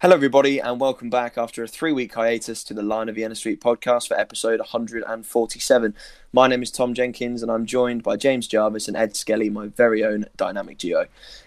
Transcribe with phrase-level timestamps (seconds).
[0.00, 3.34] Hello, everybody, and welcome back after a three week hiatus to the Lion of Vienna
[3.34, 5.92] Street podcast for episode 147.
[6.32, 9.66] My name is Tom Jenkins, and I'm joined by James Jarvis and Ed Skelly, my
[9.66, 11.06] very own dynamic duo.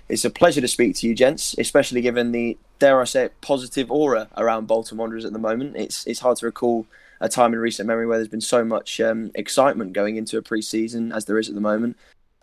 [0.10, 3.40] It's a pleasure to speak to you, gents, especially given the, dare I say it,
[3.40, 5.78] positive aura around Bolton Wanderers at the moment.
[5.78, 6.86] It's, it's hard to recall
[7.22, 10.42] a time in recent memory where there's been so much um, excitement going into a
[10.42, 11.96] pre season as there is at the moment.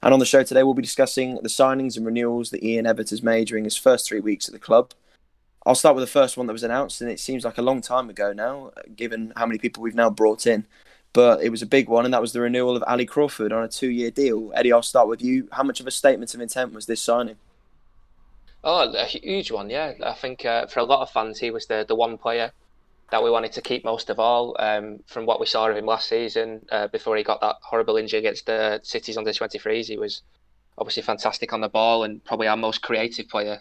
[0.02, 3.10] And on the show today, we'll be discussing the signings and renewals that Ian Evatt
[3.10, 4.94] has made during his first three weeks at the club.
[5.68, 7.82] I'll start with the first one that was announced, and it seems like a long
[7.82, 10.66] time ago now, given how many people we've now brought in.
[11.12, 13.62] But it was a big one, and that was the renewal of Ali Crawford on
[13.62, 14.50] a two-year deal.
[14.54, 15.46] Eddie, I'll start with you.
[15.52, 17.36] How much of a statement of intent was this signing?
[18.64, 19.92] Oh, a huge one, yeah.
[20.02, 22.50] I think uh, for a lot of fans, he was the the one player
[23.10, 24.56] that we wanted to keep most of all.
[24.58, 27.98] Um, from what we saw of him last season, uh, before he got that horrible
[27.98, 30.22] injury against the City's under 23s, he was
[30.78, 33.60] obviously fantastic on the ball and probably our most creative player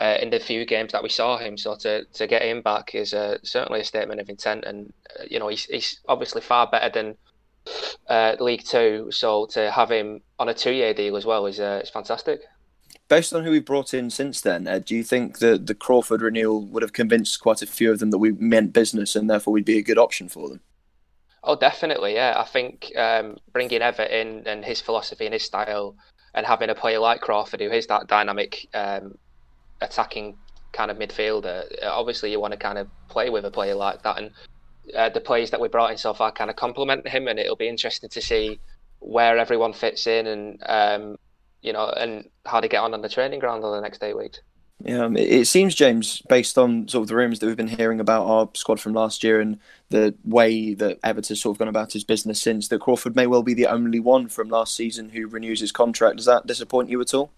[0.00, 1.56] uh, in the few games that we saw him.
[1.56, 5.24] So to, to get him back is uh, certainly a statement of intent, and uh,
[5.30, 7.16] you know he's, he's obviously far better than
[8.08, 9.08] uh, League Two.
[9.10, 12.40] So to have him on a two-year deal as well is uh, is fantastic.
[13.08, 16.22] Based on who we've brought in since then, Ed, do you think that the Crawford
[16.22, 19.52] renewal would have convinced quite a few of them that we meant business and therefore
[19.52, 20.60] we'd be a good option for them?
[21.44, 22.34] Oh, definitely, yeah.
[22.36, 25.94] I think um, bringing Evatt in and his philosophy and his style,
[26.34, 29.16] and having a player like Crawford who is that dynamic um,
[29.80, 30.36] attacking
[30.72, 34.02] kind of midfielder, uh, obviously you want to kind of play with a player like
[34.02, 34.18] that.
[34.18, 34.30] And
[34.94, 37.56] uh, the players that we brought in so far kind of complement him, and it'll
[37.56, 38.60] be interesting to see
[39.00, 41.16] where everyone fits in and um,
[41.62, 44.16] you know and how they get on on the training ground over the next eight
[44.16, 44.40] weeks.
[44.84, 47.98] Yeah, um, it seems James, based on sort of the rumours that we've been hearing
[47.98, 49.58] about our squad from last year and
[49.88, 53.26] the way that Evatt has sort of gone about his business since, that Crawford may
[53.26, 56.16] well be the only one from last season who renews his contract.
[56.16, 57.32] Does that disappoint you at all?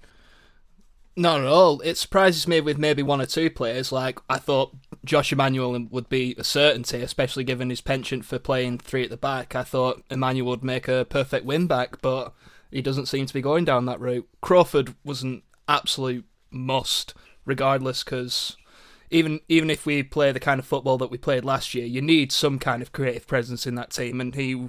[1.18, 1.80] Not at all.
[1.80, 3.90] It surprises me with maybe one or two players.
[3.90, 8.78] Like I thought Josh Emmanuel would be a certainty, especially given his penchant for playing
[8.78, 9.56] three at the back.
[9.56, 12.32] I thought Emmanuel would make a perfect win back, but
[12.70, 14.28] he doesn't seem to be going down that route.
[14.40, 17.14] Crawford was an absolute must,
[17.44, 18.56] regardless, because
[19.10, 22.00] even even if we play the kind of football that we played last year, you
[22.00, 24.68] need some kind of creative presence in that team, and he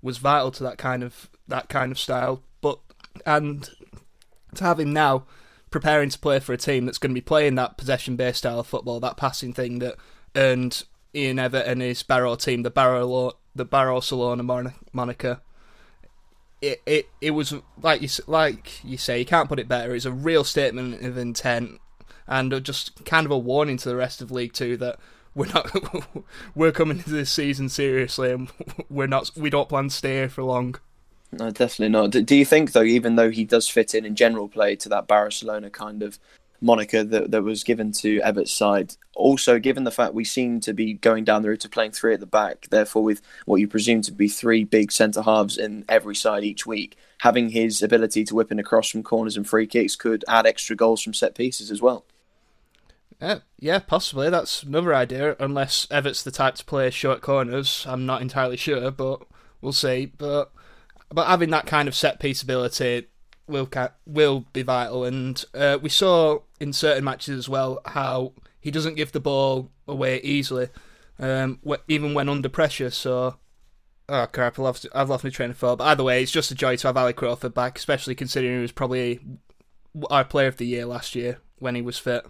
[0.00, 2.42] was vital to that kind of that kind of style.
[2.62, 2.78] But
[3.26, 3.68] and
[4.54, 5.26] to have him now
[5.70, 8.60] preparing to play for a team that's going to be playing that possession based style
[8.60, 9.96] of football, that passing thing that
[10.36, 15.40] earned Ian Evatt and his Barrow team the Barrow the Barrowcelona moniker.
[16.60, 19.94] It, it it was like you like you say you can't put it better.
[19.94, 21.80] It's a real statement of intent
[22.26, 24.98] and just kind of a warning to the rest of League Two that
[25.34, 25.70] we're not
[26.54, 28.50] we're coming into this season seriously and
[28.90, 30.76] we're not we don't plan to stay here for long.
[31.32, 32.10] No, definitely not.
[32.10, 35.06] Do you think though, even though he does fit in in general play to that
[35.06, 36.18] Barcelona kind of
[36.60, 40.72] moniker that, that was given to Evatt's side, also given the fact we seem to
[40.72, 43.68] be going down the route of playing three at the back, therefore with what you
[43.68, 48.24] presume to be three big centre halves in every side each week, having his ability
[48.24, 51.34] to whip in across from corners and free kicks could add extra goals from set
[51.34, 52.04] pieces as well.
[53.20, 54.30] Yeah, yeah, possibly.
[54.30, 55.36] That's another idea.
[55.38, 59.22] Unless Evatt's the type to play short corners, I'm not entirely sure, but
[59.60, 60.06] we'll see.
[60.06, 60.50] But
[61.12, 63.08] but having that kind of set piece ability
[63.46, 63.68] will
[64.06, 65.04] will be vital.
[65.04, 69.70] And uh, we saw in certain matches as well how he doesn't give the ball
[69.88, 70.68] away easily,
[71.18, 72.90] um, even when under pressure.
[72.90, 73.36] So,
[74.08, 75.78] oh crap, I've lost, I've lost my train of thought.
[75.78, 78.62] But either way, it's just a joy to have Ali Crawford back, especially considering he
[78.62, 79.20] was probably
[80.10, 82.24] our player of the year last year when he was fit.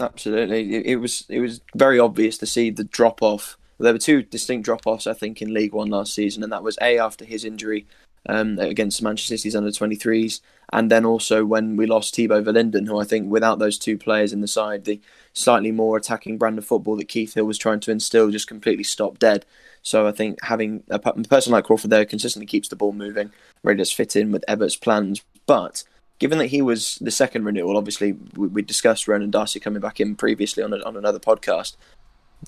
[0.00, 3.98] Absolutely, it, it was it was very obvious to see the drop off there were
[3.98, 6.98] two distinct drop offs, I think, in League One last season, and that was A,
[6.98, 7.86] after his injury
[8.28, 10.40] um, against Manchester City's under 23s,
[10.72, 14.32] and then also when we lost Thibaut Verlinden, who I think without those two players
[14.32, 15.00] in the side, the
[15.32, 18.84] slightly more attacking brand of football that Keith Hill was trying to instill just completely
[18.84, 19.46] stopped dead.
[19.82, 23.32] So I think having a person like Crawford there consistently keeps the ball moving,
[23.62, 25.22] really does fit in with Evatt's plans.
[25.46, 25.84] But
[26.18, 29.98] given that he was the second renewal, obviously we, we discussed Ronan Darcy coming back
[29.98, 31.76] in previously on, a, on another podcast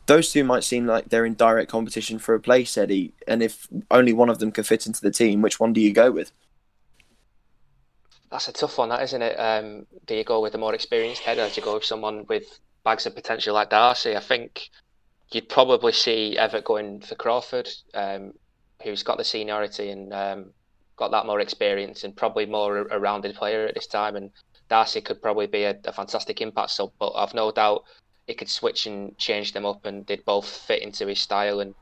[0.06, 3.12] those two might seem like they're in direct competition for a place, Eddie.
[3.26, 5.92] And if only one of them can fit into the team, which one do you
[5.92, 6.32] go with?
[8.30, 9.36] That's a tough one, that isn't it?
[9.38, 11.48] Um, do you go with a more experienced header?
[11.48, 14.16] Do you go with someone with bags of potential like Darcy?
[14.16, 14.70] I think
[15.30, 18.32] you'd probably see Evatt going for Crawford, um,
[18.82, 20.46] who's got the seniority and um,
[20.96, 24.16] got that more experience and probably more a rounded player at this time.
[24.16, 24.30] And
[24.70, 27.84] Darcy could probably be a, a fantastic impact sub, but I've no doubt
[28.26, 31.74] he could switch and change them up, and they'd both fit into his style and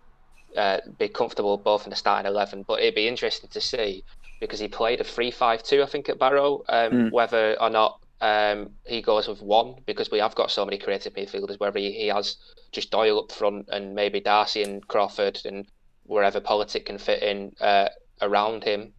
[0.57, 2.65] uh, be comfortable both in the starting eleven.
[2.67, 4.05] But it'd be interesting to see
[4.41, 6.65] because he played a three-five-two, I think, at Barrow.
[6.69, 7.13] Um, mm.
[7.13, 11.15] Whether or not um, he goes with one because we have got so many creative
[11.15, 11.61] midfielders.
[11.61, 12.37] Whether he, he has
[12.73, 15.67] just Doyle up front and maybe Darcy and Crawford and
[16.05, 17.89] wherever Politic can fit in uh,
[18.23, 18.93] around him.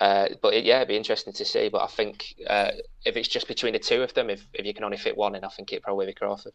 [0.00, 1.68] Uh, but it, yeah, it'd be interesting to see.
[1.68, 2.70] But I think uh,
[3.04, 5.34] if it's just between the two of them, if, if you can only fit one
[5.34, 6.52] in, I think it'd probably be Crawford.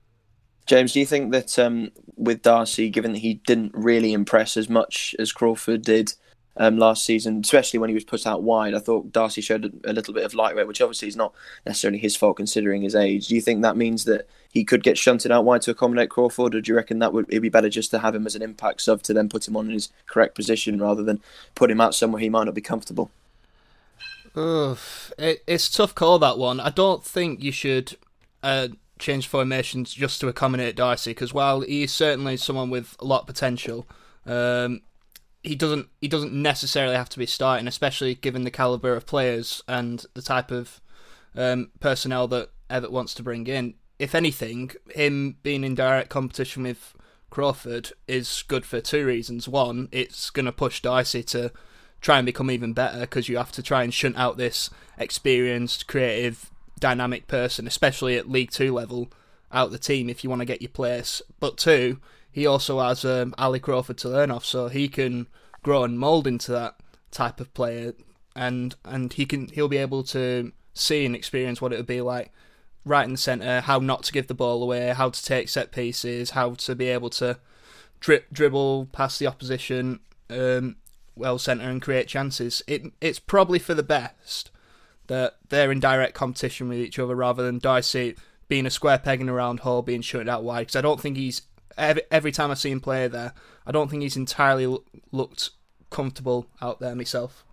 [0.65, 4.67] James, do you think that um, with Darcy, given that he didn't really impress as
[4.67, 6.13] much as Crawford did
[6.57, 9.93] um, last season, especially when he was put out wide, I thought Darcy showed a
[9.93, 11.33] little bit of lightweight, which obviously is not
[11.67, 13.27] necessarily his fault considering his age.
[13.27, 16.55] Do you think that means that he could get shunted out wide to accommodate Crawford,
[16.55, 18.41] or do you reckon that would it be better just to have him as an
[18.41, 21.21] impact sub to then put him on in his correct position rather than
[21.53, 23.11] put him out somewhere he might not be comfortable?
[24.37, 26.59] Oof, it, it's tough call that one.
[26.59, 27.97] I don't think you should
[28.43, 33.21] uh, change formations just to accommodate Darcy because while he's certainly someone with a lot
[33.21, 33.87] of potential,
[34.25, 34.81] um,
[35.43, 39.63] he doesn't he doesn't necessarily have to be starting, especially given the caliber of players
[39.67, 40.81] and the type of
[41.35, 43.75] um, personnel that Evatt wants to bring in.
[43.99, 46.93] If anything, him being in direct competition with
[47.29, 49.47] Crawford is good for two reasons.
[49.47, 51.51] One, it's going to push Darcy to
[52.05, 54.69] try and become even better because you have to try and shunt out this
[54.99, 59.11] experienced, creative dynamic person, especially at League Two level,
[59.51, 61.23] out the team if you want to get your place.
[61.39, 61.99] But two,
[62.31, 65.25] he also has um, Ali Crawford to learn off, so he can
[65.63, 66.75] grow and mold into that
[67.09, 67.93] type of player,
[68.35, 72.01] and and he can he'll be able to see and experience what it would be
[72.01, 72.31] like
[72.85, 75.71] right in the centre, how not to give the ball away, how to take set
[75.71, 77.39] pieces, how to be able to
[77.99, 80.75] dri- dribble past the opposition, um,
[81.15, 82.61] well centre and create chances.
[82.67, 84.51] It it's probably for the best
[85.07, 88.15] that they're in direct competition with each other rather than Darcy
[88.47, 90.61] being a square peg in a round hole, being shut out wide.
[90.61, 91.43] Because I don't think he's
[91.77, 93.33] every, every time I see him play there,
[93.65, 94.77] I don't think he's entirely
[95.11, 95.51] looked
[95.89, 97.43] comfortable out there myself.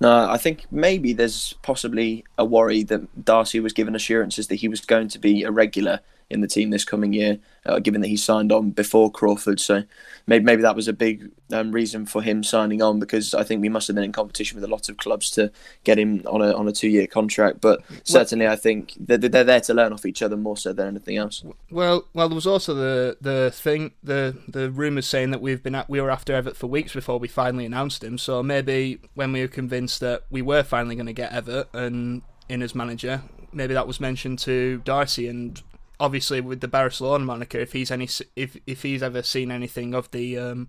[0.00, 4.68] No, I think maybe there's possibly a worry that Darcy was given assurances that he
[4.68, 8.08] was going to be a regular in the team this coming year, uh, given that
[8.08, 9.60] he signed on before Crawford.
[9.60, 9.84] So
[10.26, 13.62] maybe maybe that was a big um, reason for him signing on because I think
[13.62, 15.50] we must have been in competition with a lot of clubs to
[15.84, 17.60] get him on a on a two year contract.
[17.60, 20.72] But certainly, well, I think they're, they're there to learn off each other more so
[20.72, 21.42] than anything else.
[21.70, 25.74] Well, well, there was also the the thing the the rumours saying that we've been
[25.74, 28.18] at, we were after Evatt for weeks before we finally announced him.
[28.18, 32.22] So maybe when we were convinced that we were finally going to get Evatt and
[32.48, 33.22] in as manager,
[33.52, 35.62] maybe that was mentioned to Darcy and
[36.00, 40.10] obviously with the Barcelona moniker, if he's any if if he's ever seen anything of
[40.10, 40.68] the um,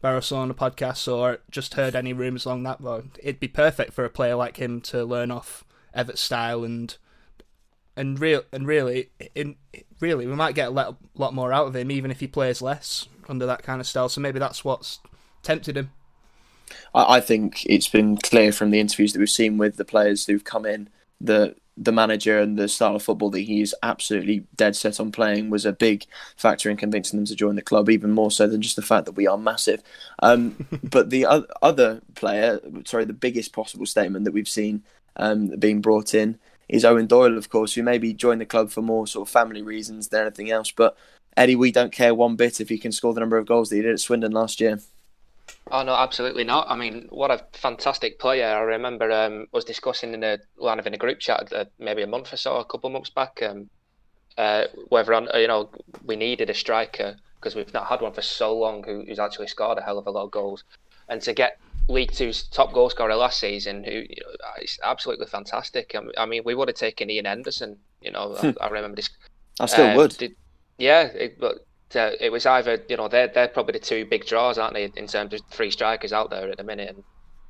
[0.00, 4.10] Barcelona podcast or just heard any rumours along that line, it'd be perfect for a
[4.10, 5.64] player like him to learn off
[5.96, 6.96] Evatt style and
[7.96, 9.56] and real and really in
[9.98, 12.62] really we might get a lot, lot more out of him even if he plays
[12.62, 14.08] less under that kind of style.
[14.08, 15.00] So maybe that's what's
[15.42, 15.90] tempted him.
[16.94, 20.44] I think it's been clear from the interviews that we've seen with the players who've
[20.44, 20.90] come in
[21.20, 25.12] that the manager and the style of football that he is absolutely dead set on
[25.12, 26.04] playing was a big
[26.36, 29.06] factor in convincing them to join the club, even more so than just the fact
[29.06, 29.82] that we are massive.
[30.20, 31.26] Um, but the
[31.62, 34.82] other player, sorry, the biggest possible statement that we've seen
[35.16, 38.82] um, being brought in is Owen Doyle, of course, who maybe joined the club for
[38.82, 40.70] more sort of family reasons than anything else.
[40.70, 40.96] But
[41.36, 43.76] Eddie, we don't care one bit if he can score the number of goals that
[43.76, 44.80] he did at Swindon last year.
[45.70, 46.70] Oh no, absolutely not.
[46.70, 48.46] I mean, what a fantastic player!
[48.46, 52.02] I remember um, was discussing in a line of in a group chat uh, maybe
[52.02, 53.68] a month or so, a couple of months back, um,
[54.38, 55.70] uh, whether on, you know
[56.04, 59.46] we needed a striker because we've not had one for so long who, who's actually
[59.46, 60.64] scored a hell of a lot of goals,
[61.08, 61.58] and to get
[61.88, 65.94] League Two's top goal scorer last season, who you know, it's absolutely fantastic.
[66.16, 67.78] I mean, we would have taken Ian Henderson.
[68.00, 69.10] You know, I, I, remember this.
[69.58, 70.16] I still uh, would.
[70.16, 70.36] Did,
[70.78, 74.26] yeah, it, but uh, it was either you know they're they're probably the two big
[74.26, 76.90] draws, aren't they, in terms of three strikers out there at the minute.
[76.90, 77.04] And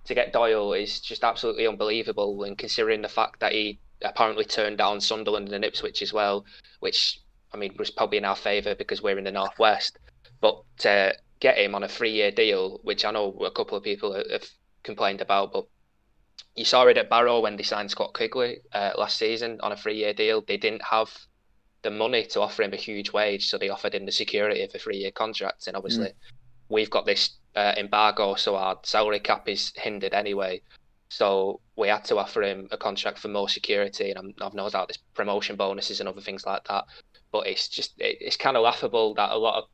[0.05, 4.79] to get Doyle is just absolutely unbelievable, and considering the fact that he apparently turned
[4.79, 6.45] down Sunderland and Ipswich as well,
[6.81, 7.21] which
[7.53, 9.99] I mean was probably in our favour because we're in the northwest.
[10.41, 14.13] But to get him on a three-year deal, which I know a couple of people
[14.15, 14.45] have
[14.83, 15.67] complained about, but
[16.55, 19.77] you saw it at Barrow when they signed Scott Quigley uh, last season on a
[19.77, 20.43] three-year deal.
[20.43, 21.11] They didn't have
[21.83, 24.75] the money to offer him a huge wage, so they offered him the security of
[24.75, 25.67] a three-year contract.
[25.67, 26.15] And obviously, mm.
[26.69, 30.61] we've got this uh, embargo, so our salary cap is hindered anyway.
[31.09, 34.69] So we had to offer him a contract for more security, and i have no
[34.69, 36.85] doubt there's promotion bonuses and other things like that.
[37.33, 39.65] But it's just it, it's kind of laughable that a lot of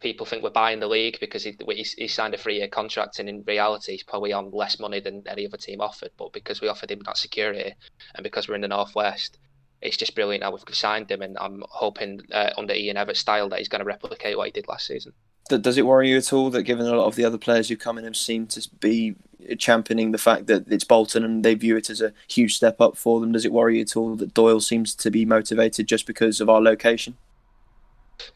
[0.00, 3.28] people think we're buying the league because he, he, he signed a three-year contract, and
[3.28, 6.10] in reality, he's probably on less money than any other team offered.
[6.16, 7.74] But because we offered him that security,
[8.14, 9.38] and because we're in the northwest,
[9.82, 13.48] it's just brilliant how we've signed him, and I'm hoping uh, under Ian Evatt's style
[13.48, 15.12] that he's going to replicate what he did last season.
[15.48, 17.76] does it worry you at all that given a lot of the other players who
[17.76, 19.16] come in have seemed to be
[19.58, 22.96] championing the fact that it's Bolton and they view it as a huge step up
[22.96, 23.32] for them?
[23.32, 26.48] Does it worry you at all that Doyle seems to be motivated just because of
[26.48, 27.16] our location?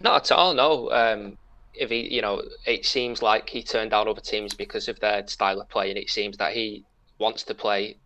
[0.00, 0.54] Not at all.
[0.54, 0.90] No.
[0.90, 1.38] Um,
[1.74, 5.26] if he, you know, it seems like he turned down other teams because of their
[5.26, 6.84] style of play, and it seems that he
[7.18, 7.96] wants to play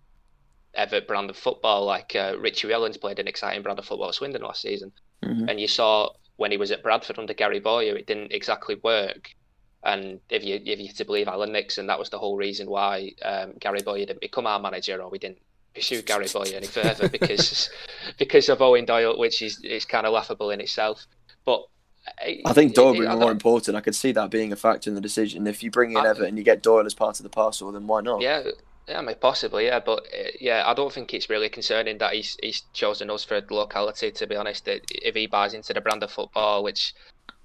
[0.78, 1.84] Evatt brand of football.
[1.84, 4.92] Like uh, Richie Wellens played an exciting brand of football at Swindon last season,
[5.22, 5.48] mm-hmm.
[5.48, 9.34] and you saw when he was at Bradford under Gary Bowyer, it didn't exactly work.
[9.84, 13.12] And if you if you to believe Alan Nixon, that was the whole reason why
[13.24, 15.38] um, Gary Bowyer didn't become our manager, or we didn't
[15.74, 17.70] pursue Gary Bowyer any further because
[18.18, 21.06] because of Owen Doyle, which is is kind of laughable in itself.
[21.44, 21.64] But
[22.44, 23.76] I think Doyle would be more important.
[23.76, 25.46] I could see that being a factor in the decision.
[25.46, 27.70] If you bring in I, Evatt and you get Doyle as part of the parcel,
[27.72, 28.20] then why not?
[28.20, 28.42] Yeah,
[28.88, 32.14] yeah, I mean, possibly, yeah, but uh, yeah, I don't think it's really concerning that
[32.14, 34.10] he's he's chosen us for locality.
[34.10, 36.94] To be honest, if he buys into the brand of football, which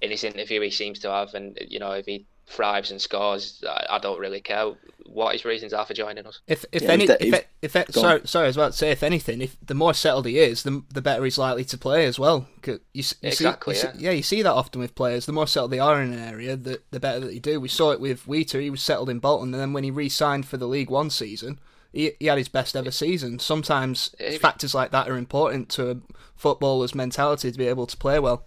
[0.00, 3.62] in his interview he seems to have, and you know, if he thrives and scores,
[3.66, 4.72] I, I don't really care
[5.06, 6.40] what his reasons are for joining us.
[6.46, 9.02] If if yeah, any if, if, if sorry sorry I was about to say if
[9.02, 12.18] anything, if the more settled he is, the the better he's likely to play as
[12.18, 12.48] well.
[12.66, 13.74] You, you exactly.
[13.74, 13.98] See, you yeah.
[13.98, 15.26] See, yeah, you see that often with players.
[15.26, 17.60] The more settled they are in an area, the the better that they do.
[17.60, 18.60] We saw it with Wheater.
[18.60, 21.60] He was settled in Bolton, and then when he re-signed for the League One season.
[21.92, 23.38] He, he had his best ever season.
[23.38, 25.96] Sometimes factors like that are important to a
[26.34, 28.42] footballer's mentality to be able to play well.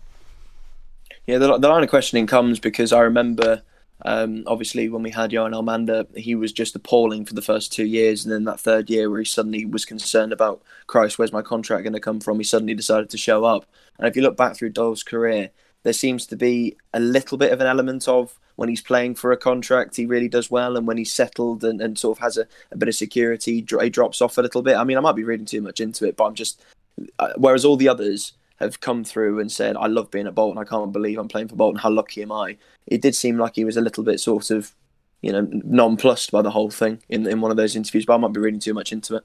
[1.26, 3.62] Yeah, the, the line of questioning comes because I remember
[4.04, 7.86] um, obviously, when we had Johan Elmander, he was just appalling for the first two
[7.86, 11.42] years, and then that third year where he suddenly was concerned about Christ, where's my
[11.42, 12.38] contract going to come from?
[12.38, 13.66] He suddenly decided to show up.
[13.98, 15.50] And if you look back through Doyle's career,
[15.84, 19.32] there seems to be a little bit of an element of when he's playing for
[19.32, 22.38] a contract, he really does well, and when he's settled and, and sort of has
[22.38, 24.76] a, a bit of security, he drops off a little bit.
[24.76, 26.62] I mean, I might be reading too much into it, but I'm just.
[27.20, 30.62] Uh, whereas all the others have come through and said, I love being at Bolton.
[30.62, 31.80] I can't believe I'm playing for Bolton.
[31.80, 32.58] How lucky am I?
[32.86, 34.74] It did seem like he was a little bit sort of,
[35.22, 38.06] you know, nonplussed by the whole thing in in one of those interviews.
[38.06, 39.24] But I might be reading too much into it.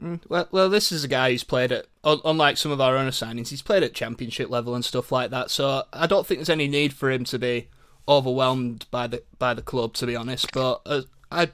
[0.00, 3.08] Mm, well, well, this is a guy who's played at, unlike some of our own
[3.10, 5.50] signings, he's played at championship level and stuff like that.
[5.50, 7.68] So I don't think there's any need for him to be
[8.08, 10.52] overwhelmed by the by the club, to be honest.
[10.52, 11.50] But uh, I,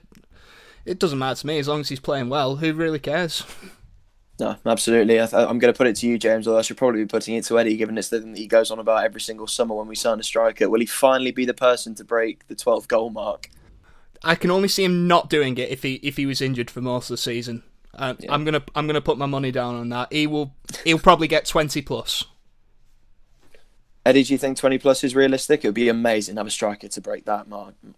[0.85, 2.57] it doesn't matter to me as long as he's playing well.
[2.57, 3.45] Who really cares?
[4.41, 5.19] No, absolutely.
[5.19, 7.35] I am going to put it to you, James, although I should probably be putting
[7.35, 9.75] it to Eddie, given it's the thing that he goes on about every single summer
[9.75, 10.71] when we sign a striker.
[10.71, 13.51] Will he finally be the person to break the 12 goal mark?
[14.23, 16.81] I can only see him not doing it if he if he was injured for
[16.81, 17.63] most of the season.
[17.95, 18.33] Uh, yeah.
[18.33, 20.13] I'm gonna I'm gonna put my money down on that.
[20.13, 20.55] He will
[20.85, 22.25] he'll probably get 20 plus.
[24.05, 25.65] Eddie, do you think 20 plus is realistic?
[25.65, 27.47] It would be amazing to have a striker to break that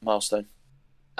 [0.02, 0.46] milestone.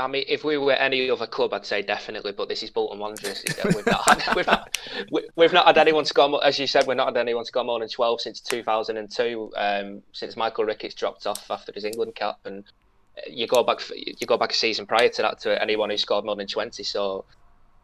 [0.01, 2.33] I mean, if we were any other club, I'd say definitely.
[2.33, 3.45] But this is Bolton Wanderers.
[3.65, 6.29] We've not had, we've we've not had anyone score.
[6.29, 8.97] More, as you said, we've not had anyone score more than twelve since two thousand
[8.97, 9.53] and two.
[9.57, 12.65] Um, since Michael Ricketts dropped off after his England cap, and
[13.29, 16.25] you go back, you go back a season prior to that to anyone who scored
[16.25, 16.83] more than twenty.
[16.83, 17.25] So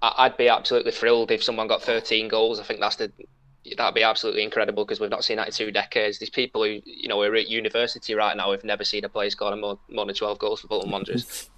[0.02, 2.61] I'd be absolutely thrilled if someone got thirteen goals.
[2.61, 3.12] I think that's the
[3.76, 6.18] that'd be absolutely incredible because we've not seen that in two decades.
[6.18, 9.30] These people who you know are at university right now have never seen a player
[9.30, 11.50] score more, more than twelve goals for Bolton Wanderers.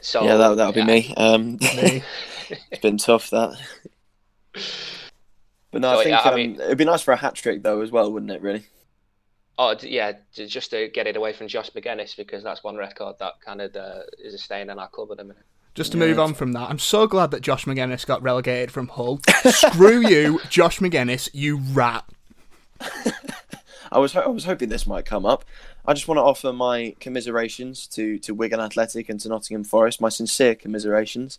[0.00, 0.84] So yeah, that that'll yeah.
[0.84, 1.14] be me.
[1.16, 2.02] Um, me.
[2.70, 3.58] it's been tough that.
[5.70, 7.34] But no, so, I think yeah, I um, mean, it'd be nice for a hat
[7.34, 8.42] trick though as well, wouldn't it?
[8.42, 8.66] Really.
[9.58, 13.34] Oh yeah, just to get it away from Josh Magennis because that's one record that
[13.44, 15.44] kind of uh, is a stain in our club at the minute.
[15.74, 18.72] Just to yeah, move on from that, I'm so glad that Josh Magennis got relegated
[18.72, 19.20] from Hull.
[19.44, 22.04] Screw you, Josh Magennis, you rat.
[23.92, 25.44] I was I was hoping this might come up.
[25.84, 30.00] I just want to offer my commiserations to, to Wigan Athletic and to Nottingham Forest.
[30.00, 31.38] My sincere commiserations.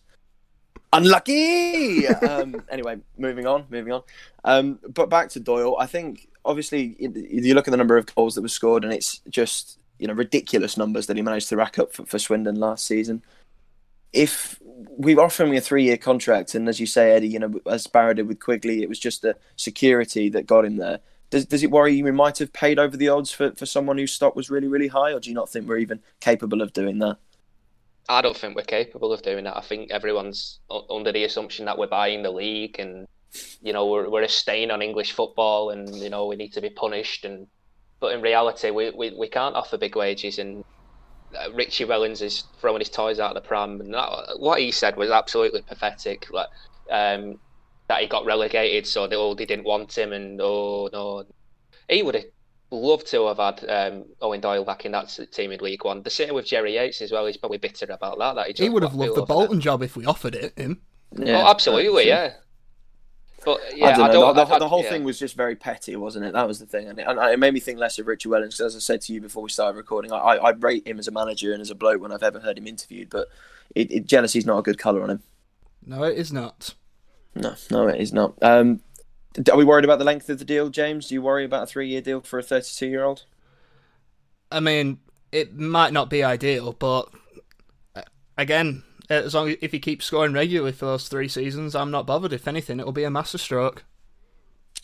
[0.94, 2.08] Unlucky.
[2.28, 4.04] um, anyway, moving on, moving on.
[4.44, 5.78] Um, but back to Doyle.
[5.80, 9.20] I think obviously you look at the number of goals that were scored, and it's
[9.30, 12.86] just you know ridiculous numbers that he managed to rack up for, for Swindon last
[12.86, 13.24] season.
[14.12, 14.60] If
[14.98, 18.14] we offer him a three-year contract, and as you say, Eddie, you know, as Barrow
[18.14, 21.00] did with Quigley, it was just the security that got him there.
[21.32, 23.98] Does, does it worry you we might have paid over the odds for, for someone
[23.98, 26.74] whose stock was really, really high, or do you not think we're even capable of
[26.74, 27.18] doing that?
[28.10, 29.56] I don't think we're capable of doing that.
[29.56, 30.60] I think everyone's
[30.90, 33.08] under the assumption that we're buying the league and,
[33.62, 36.62] you know, we're, we're a stain on English football and, you know, we need to
[36.62, 37.24] be punished.
[37.24, 37.48] And
[38.02, 40.40] But in reality, we, we, we can't offer big wages.
[40.40, 40.66] And
[41.40, 43.80] uh, Richie Wellens is throwing his toys out of the pram.
[43.80, 44.10] And that,
[44.40, 46.28] what he said was absolutely pathetic.
[46.32, 46.50] Like,
[46.90, 47.40] um,
[47.92, 51.26] that he got relegated, so they all they didn't want him, and oh no,
[51.90, 52.24] he would have
[52.72, 56.02] loved to have had um, Owen Doyle back in that team in League One.
[56.02, 57.26] The same with Jerry Yates as well.
[57.26, 58.36] He's probably bitter about that.
[58.36, 60.80] that he, he would have loved the Bolton job if we offered it him.
[61.18, 62.36] Yeah, oh, absolutely, yeah.
[63.44, 64.06] But yeah, I don't know.
[64.06, 64.90] I don't, the, the, I- the whole yeah.
[64.92, 66.32] thing was just very petty, wasn't it?
[66.32, 68.52] That was the thing, and it, and it made me think less of Richie Wellens.
[68.58, 70.98] 'cause as I said to you before we started recording, I, I, I rate him
[70.98, 73.10] as a manager and as a bloke when I've ever heard him interviewed.
[73.10, 73.28] But
[73.76, 75.24] it, it, jealousy's not a good colour on him.
[75.86, 76.76] No, it is not.
[77.36, 78.34] No, no, it is not.
[78.42, 78.82] Um,
[79.50, 81.08] are we worried about the length of the deal, James?
[81.08, 83.26] Do you worry about a three-year deal for a 32-year-old?
[84.52, 85.00] I mean,
[85.32, 87.10] it might not be ideal, but
[87.96, 88.02] uh,
[88.38, 92.06] again, as long as if he keeps scoring regularly for those three seasons, I'm not
[92.06, 92.34] bothered.
[92.34, 93.86] If anything, it'll be a masterstroke.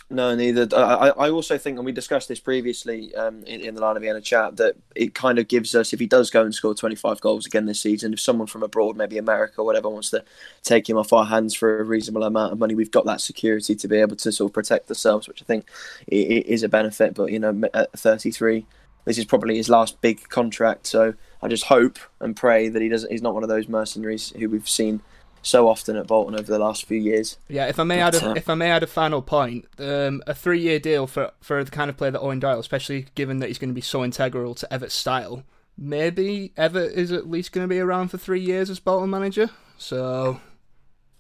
[0.09, 0.65] No, neither.
[0.73, 4.03] I, I also think, and we discussed this previously um, in, in the Lion of
[4.03, 7.19] Vienna chat, that it kind of gives us, if he does go and score 25
[7.19, 10.23] goals again this season, if someone from abroad, maybe America or whatever, wants to
[10.63, 13.75] take him off our hands for a reasonable amount of money, we've got that security
[13.75, 15.67] to be able to sort of protect ourselves, which I think
[16.07, 17.13] is a benefit.
[17.13, 18.65] But, you know, at 33,
[19.03, 20.87] this is probably his last big contract.
[20.87, 24.29] So I just hope and pray that he doesn't, he's not one of those mercenaries
[24.29, 25.01] who we've seen
[25.48, 27.38] so often at Bolton over the last few years.
[27.48, 30.22] Yeah, if I may add, a, uh, if I may add a final point, um,
[30.27, 33.48] a three-year deal for for the kind of player that Owen Doyle, especially given that
[33.48, 35.44] he's going to be so integral to Evatt's style,
[35.77, 39.50] maybe Evatt is at least going to be around for three years as Bolton manager.
[39.77, 40.39] So,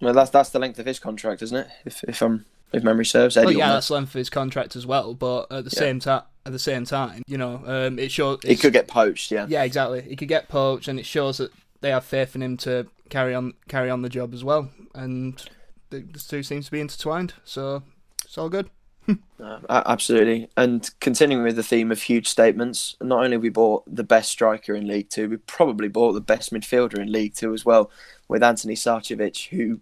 [0.01, 1.67] Well, that's that's the length of his contract, isn't it?
[1.85, 3.45] If if I'm if memory serves, Eddie.
[3.47, 5.13] well, yeah, that's length of his contract as well.
[5.13, 5.79] But at the Yeah.
[5.79, 9.31] same time, at the same time, you know, um, it shows he could get poached.
[9.31, 9.45] Yeah.
[9.49, 10.01] Yeah, exactly.
[10.01, 13.33] He could get poached, and it shows that they have faith in him to carry
[13.33, 14.69] on carry on the job as well.
[14.93, 15.41] And
[15.89, 17.83] the, the two seems to be intertwined, so
[18.23, 18.69] it's all good.
[19.69, 20.49] Absolutely.
[20.57, 24.75] And continuing with the theme of huge statements, not only we bought the best striker
[24.75, 27.89] in League Two, we probably bought the best midfielder in League Two as well,
[28.27, 29.79] with Anthony Sarcevic, who,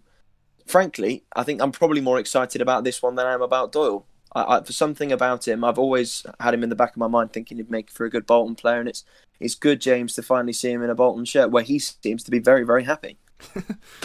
[0.66, 4.06] frankly, I think I'm probably more excited about this one than I am about Doyle.
[4.36, 7.08] I, I, for something about him, I've always had him in the back of my
[7.08, 9.04] mind, thinking he'd make for a good Bolton player, and it's
[9.40, 12.30] it's good, James, to finally see him in a Bolton shirt where he seems to
[12.30, 13.18] be very, very happy.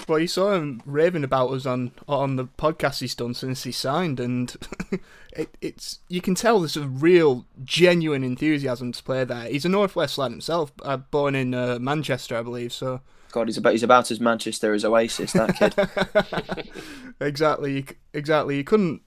[0.08, 3.72] Well, you saw him raving about us on on the podcast he's done since he
[3.72, 4.54] signed, and
[5.34, 9.46] it, it's you can tell there's a real, genuine enthusiasm to play there.
[9.46, 12.74] He's a Northwest lad himself, uh, born in uh, Manchester, I believe.
[12.74, 13.00] So
[13.32, 16.70] God, he's about he's about as Manchester as Oasis, that kid.
[17.22, 18.58] exactly, exactly.
[18.58, 19.02] You couldn't,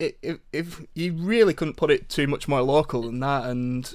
[0.00, 3.92] i- if, if you really couldn't put it too much more local than that, and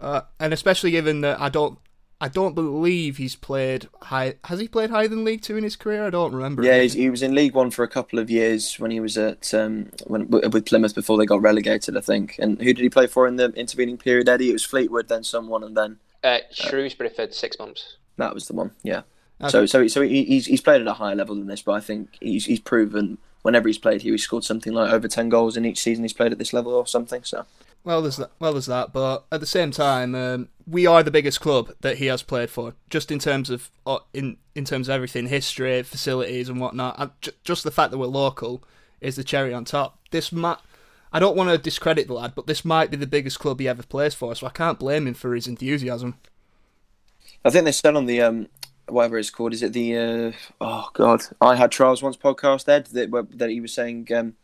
[0.00, 1.78] uh, and especially given that I don't,
[2.20, 4.34] I don't believe he's played high.
[4.44, 6.06] Has he played higher than League Two in his career?
[6.06, 6.62] I don't remember.
[6.62, 9.16] Yeah, he's, he was in League One for a couple of years when he was
[9.18, 12.36] at um, when with Plymouth before they got relegated, I think.
[12.38, 14.28] And who did he play for in the intervening period?
[14.28, 17.96] Eddie, it was Fleetwood, then someone, and then Uh, Shrewsbury for six months.
[18.16, 18.70] that was the one.
[18.82, 19.02] Yeah.
[19.40, 19.50] Okay.
[19.50, 21.80] So so so he, he's he's played at a higher level than this, but I
[21.80, 25.56] think he's he's proven whenever he's played here, he's scored something like over ten goals
[25.56, 27.22] in each season he's played at this level or something.
[27.22, 27.46] So
[27.84, 28.32] Well, there's that.
[28.40, 28.92] Well, there's that.
[28.92, 32.50] But at the same time, um, we are the biggest club that he has played
[32.50, 33.70] for, just in terms of
[34.12, 36.96] in in terms of everything, history, facilities, and whatnot.
[36.98, 37.12] And
[37.44, 38.64] just the fact that we're local
[39.00, 40.00] is the cherry on top.
[40.10, 40.58] This might.
[41.12, 43.68] I don't want to discredit the lad, but this might be the biggest club he
[43.68, 46.16] ever plays for, so I can't blame him for his enthusiasm.
[47.44, 48.48] I think they said on the um
[48.88, 52.86] whatever it's called, is it the uh, oh god, I had trials once podcast Ed
[52.86, 54.34] that that he was saying um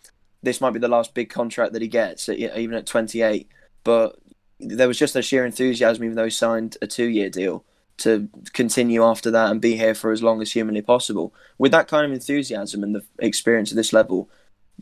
[0.42, 3.48] this might be the last big contract that he gets even at 28,
[3.84, 4.18] but
[4.58, 7.64] there was just a sheer enthusiasm even though he signed a two year deal
[7.98, 11.32] to continue after that and be here for as long as humanly possible.
[11.58, 14.28] With that kind of enthusiasm and the experience at this level,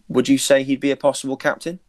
[0.09, 1.81] would you say he'd be a possible captain?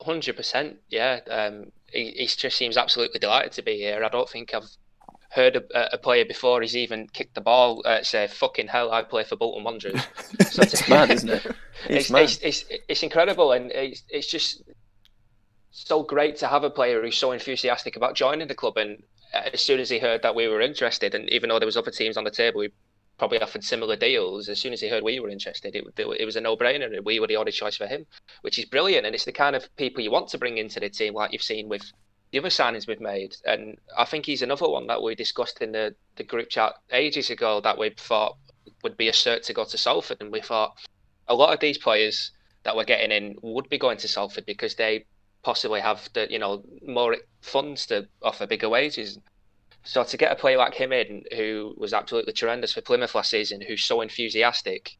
[0.00, 1.18] Hundred percent, yeah.
[1.28, 4.04] Um, he, he just seems absolutely delighted to be here.
[4.04, 4.70] I don't think I've
[5.30, 9.02] heard a, a player before he's even kicked the ball uh, say, "Fucking hell, I
[9.02, 10.00] play for Bolton Wanderers."
[10.50, 11.46] So it's mad, isn't it?
[11.88, 12.38] It's, it's, mad.
[12.42, 14.62] it's, it's, incredible, and it's, it's just
[15.70, 18.78] so great to have a player who's so enthusiastic about joining the club.
[18.78, 19.02] And
[19.34, 21.90] as soon as he heard that we were interested, and even though there was other
[21.90, 22.70] teams on the table, we
[23.18, 24.48] probably offered similar deals.
[24.48, 27.20] As soon as he heard we were interested, it, it was a no-brainer, and we
[27.20, 28.06] were the only choice for him,
[28.40, 29.04] which is brilliant.
[29.04, 31.42] And it's the kind of people you want to bring into the team, like you've
[31.42, 31.92] seen with
[32.30, 33.36] the other signings we've made.
[33.46, 37.30] And I think he's another one that we discussed in the, the group chat ages
[37.30, 38.36] ago that we thought
[38.82, 40.76] would be a cert to go to Salford, and we thought
[41.26, 42.32] a lot of these players
[42.64, 45.04] that we're getting in would be going to Salford because they
[45.42, 49.18] possibly have the you know more funds to offer bigger wages.
[49.84, 53.30] So to get a player like him in, who was absolutely tremendous for Plymouth last
[53.30, 54.98] season, who's so enthusiastic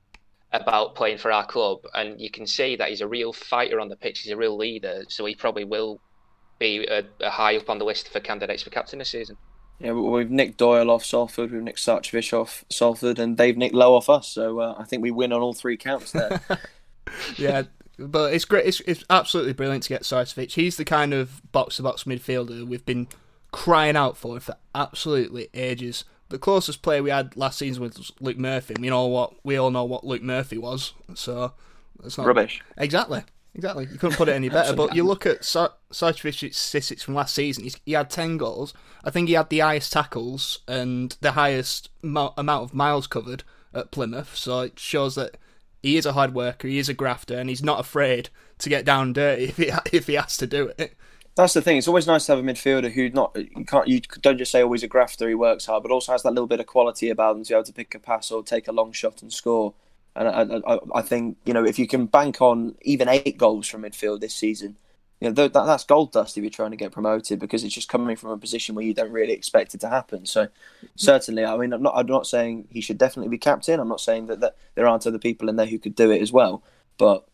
[0.53, 3.89] about playing for our club, and you can see that he's a real fighter on
[3.89, 4.21] the pitch.
[4.21, 6.01] He's a real leader, so he probably will
[6.59, 9.37] be a, a high up on the list for candidates for captain this season.
[9.81, 13.75] Yeah, we- we've nicked Doyle off Salford, we've nicked Sarcevic off Salford, and they've nicked
[13.75, 14.27] Lowe off us.
[14.29, 16.41] So uh, I think we win on all three counts there.
[17.37, 17.63] yeah,
[17.99, 18.67] but it's great.
[18.67, 20.53] It's, it's absolutely brilliant to get Sarcevic.
[20.53, 23.09] He's the kind of box to box midfielder we've been
[23.53, 26.05] crying out for for absolutely ages.
[26.29, 28.75] the closest player we had last season was Luke Murphy.
[28.79, 31.53] We know what we all know what Luke Murphy was, so
[32.05, 32.63] it's not Rubbish.
[32.77, 33.23] Exactly,
[33.55, 33.87] exactly.
[33.91, 34.75] You couldn't put it any better.
[34.75, 37.65] but you look at Sa- Sarcevic statistics from last season.
[37.65, 38.75] He's, he had ten goals.
[39.05, 43.45] I think he had the highest tackles and the highest mo- amount of miles covered
[43.75, 44.37] at Plymouth.
[44.37, 45.37] So it shows that
[45.83, 46.69] he is a hard worker.
[46.69, 50.07] He is a grafter, and he's not afraid to get down dirty if he if
[50.07, 50.95] he has to do it.
[51.37, 51.77] That's the thing.
[51.77, 54.61] It's always nice to have a midfielder who not you can't you don't just say
[54.61, 55.29] oh, always a grafter.
[55.29, 57.55] He works hard, but also has that little bit of quality about him to be
[57.55, 59.75] able to pick a pass or take a long shot and score.
[60.19, 63.69] And I, I, I think you know if you can bank on even eight goals
[63.69, 64.77] from midfield this season,
[65.21, 67.89] you know that, that's gold dust if you're trying to get promoted because it's just
[67.89, 70.27] coming from a position where you don't really expect it to happen.
[70.27, 70.49] So
[70.97, 73.79] certainly, I mean, I'm not I'm not saying he should definitely be captain.
[73.79, 76.21] I'm not saying that, that there aren't other people in there who could do it
[76.21, 76.65] as well,
[76.99, 77.25] but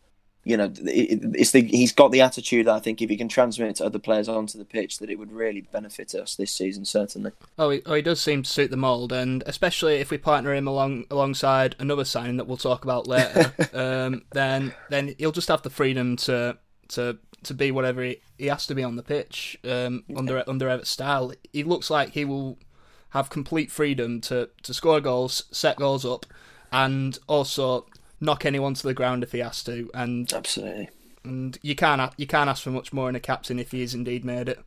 [0.45, 2.67] you know, it's the he's got the attitude.
[2.67, 5.09] that I think if he can transmit it to other players onto the pitch, that
[5.09, 6.85] it would really benefit us this season.
[6.85, 7.31] Certainly.
[7.57, 10.53] Oh, he, oh, he does seem to suit the mould, and especially if we partner
[10.53, 15.47] him along alongside another signing that we'll talk about later, um, then then he'll just
[15.47, 16.57] have the freedom to
[16.89, 20.17] to to be whatever he, he has to be on the pitch um, yeah.
[20.17, 21.33] under under Evatt's style.
[21.51, 22.59] He looks like he will
[23.09, 26.27] have complete freedom to to score goals, set goals up,
[26.71, 27.87] and also
[28.19, 29.89] knock anyone to the ground if he has to.
[29.93, 30.89] And absolutely,
[31.23, 33.93] and you can't you can't ask for much more in a captain if he has
[33.93, 34.59] indeed made it.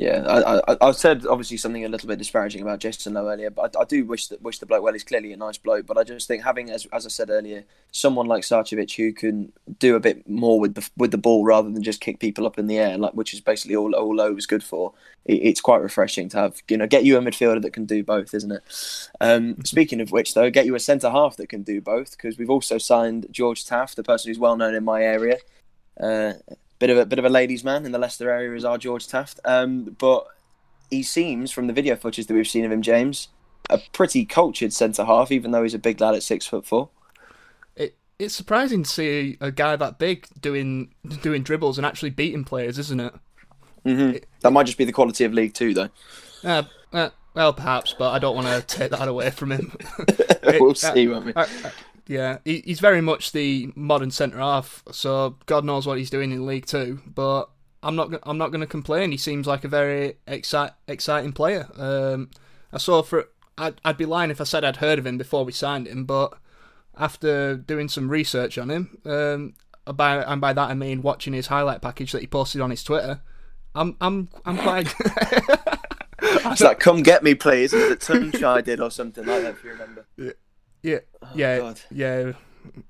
[0.00, 3.50] Yeah, I, I, I said obviously something a little bit disparaging about Jason Lowe earlier,
[3.50, 4.94] but I, I, do wish that wish the bloke well.
[4.94, 7.64] He's clearly a nice bloke, but I just think having, as, as I said earlier,
[7.92, 11.68] someone like Sarcevic who can do a bit more with the with the ball rather
[11.68, 14.32] than just kick people up in the air, like which is basically all all Lowe
[14.32, 14.94] was good for.
[15.26, 18.02] It, it's quite refreshing to have, you know, get you a midfielder that can do
[18.02, 18.62] both, isn't it?
[19.20, 22.38] Um, speaking of which, though, get you a centre half that can do both because
[22.38, 25.36] we've also signed George Taft, the person who's well known in my area.
[26.00, 26.32] Uh,
[26.80, 29.06] bit of a bit of a ladies' man in the Leicester area is our George
[29.06, 29.38] Taft.
[29.44, 30.26] Um, but
[30.90, 33.28] he seems, from the video footage that we've seen of him, James,
[33.68, 36.88] a pretty cultured centre half, even though he's a big lad at six foot four.
[37.76, 42.44] It it's surprising to see a guy that big doing doing dribbles and actually beating
[42.44, 43.14] players, isn't it?
[43.84, 44.16] Mm-hmm.
[44.16, 45.90] it that might just be the quality of League Two, though.
[46.42, 49.76] Uh, uh, well, perhaps, but I don't want to take that away from him.
[50.58, 51.34] we'll see, won't we?
[51.34, 51.70] Uh, uh,
[52.10, 56.32] yeah, he, he's very much the modern centre half, so God knows what he's doing
[56.32, 57.00] in League Two.
[57.06, 57.48] But
[57.84, 59.12] I'm not I'm not going to complain.
[59.12, 61.68] He seems like a very excite, exciting player.
[61.76, 62.30] Um,
[62.72, 65.44] I saw for I'd, I'd be lying if I said I'd heard of him before
[65.44, 66.36] we signed him, but
[66.96, 69.54] after doing some research on him, um,
[69.94, 72.82] by and by that I mean watching his highlight package that he posted on his
[72.82, 73.20] Twitter,
[73.76, 74.92] I'm I'm I'm quite.
[76.22, 77.70] it's like, come get me, please.
[77.70, 80.06] That Tunchai did or something like that, if you remember.
[80.16, 80.32] Yeah,
[80.82, 81.80] yeah, oh, yeah, God.
[81.90, 82.32] yeah.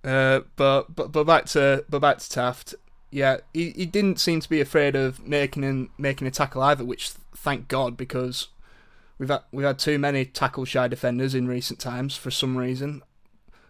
[0.03, 2.75] Uh, but but but back to but back to Taft
[3.11, 6.85] yeah, he, he didn't seem to be afraid of making an, making a tackle either,
[6.85, 8.49] which thank God because
[9.19, 13.03] we've had we've had too many tackle shy defenders in recent times for some reason.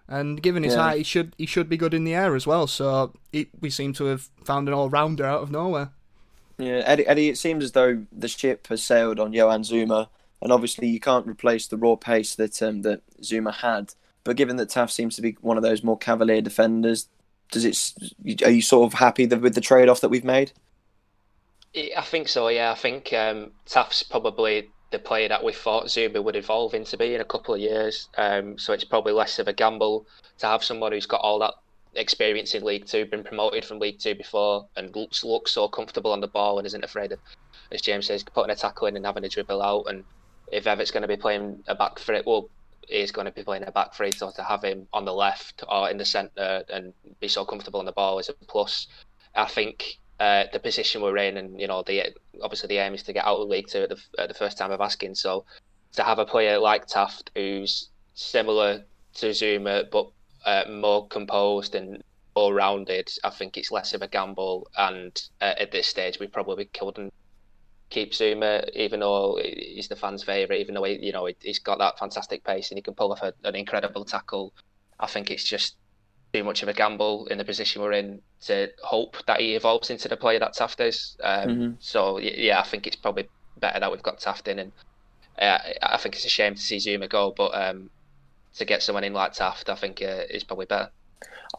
[0.07, 0.83] And given his yeah.
[0.83, 2.67] height, he should he should be good in the air as well.
[2.67, 5.91] So he, we seem to have found an all rounder out of nowhere.
[6.59, 7.29] Yeah, Eddie, Eddie.
[7.31, 10.09] It seems as though the ship has sailed on Yoan Zouma,
[10.43, 13.95] and obviously you can't replace the raw pace that um, that Zouma had.
[14.31, 17.09] But given that Taft seems to be one of those more cavalier defenders,
[17.51, 18.45] does it?
[18.45, 20.53] Are you sort of happy with the trade off that we've made?
[21.75, 22.47] I think so.
[22.47, 26.97] Yeah, I think um, Taft's probably the player that we thought Zouma would evolve into
[26.97, 28.09] be in a couple of years.
[28.17, 30.07] Um, so it's probably less of a gamble
[30.39, 31.55] to have someone who's got all that
[31.97, 36.13] experience in League Two, been promoted from League Two before, and looks looks so comfortable
[36.13, 37.19] on the ball and isn't afraid of,
[37.73, 39.87] as James says, putting a tackle in and having a dribble out.
[39.89, 40.05] And
[40.53, 42.49] if Evatt's going to be playing a back for it, well,
[42.91, 45.65] is going to be playing a back three, so to have him on the left
[45.69, 48.87] or in the centre and be so comfortable on the ball is a plus.
[49.35, 53.03] I think uh, the position we're in, and you know, the obviously the aim is
[53.05, 55.15] to get out of the league to the, uh, the first time of asking.
[55.15, 55.45] So
[55.93, 60.11] to have a player like Taft who's similar to Zouma but
[60.45, 62.03] uh, more composed and
[62.37, 64.69] more rounded, I think it's less of a gamble.
[64.77, 67.13] And uh, at this stage, we probably couldn't
[67.91, 71.79] keep Zouma, even though he's the fans' favourite, even though he, you know he's got
[71.79, 74.55] that fantastic pace and he can pull off a, an incredible tackle.
[74.99, 75.77] I think it's just
[76.33, 79.91] too much of a gamble in the position we're in to hope that he evolves
[79.91, 81.17] into the player that Taft is.
[81.23, 81.71] Um, mm-hmm.
[81.81, 84.73] So yeah, I think it's probably better that we've got Taft in, and
[85.39, 87.91] uh, I think it's a shame to see Zouma go, but um,
[88.57, 90.91] to get someone in like Taft, I think uh, is probably better.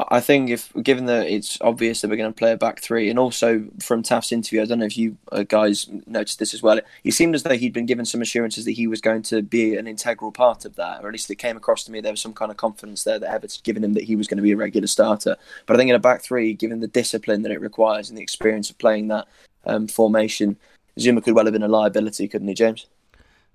[0.10, 3.10] I think if given that it's obvious that we're going to play a back three,
[3.10, 6.64] and also from Taft's interview, I don't know if you uh, guys noticed this as
[6.64, 6.80] well.
[7.04, 9.76] He seemed as though he'd been given some assurances that he was going to be
[9.76, 12.22] an integral part of that, or at least it came across to me there was
[12.22, 14.54] some kind of confidence there that Evatt's given him that he was going to be
[14.54, 15.36] a regular starter.
[15.66, 18.24] But I think in a back three, given the discipline that it requires and the
[18.24, 19.28] experience of playing that
[19.66, 20.56] um, formation,
[20.98, 22.86] Zouma could well have been a liability, couldn't he, James?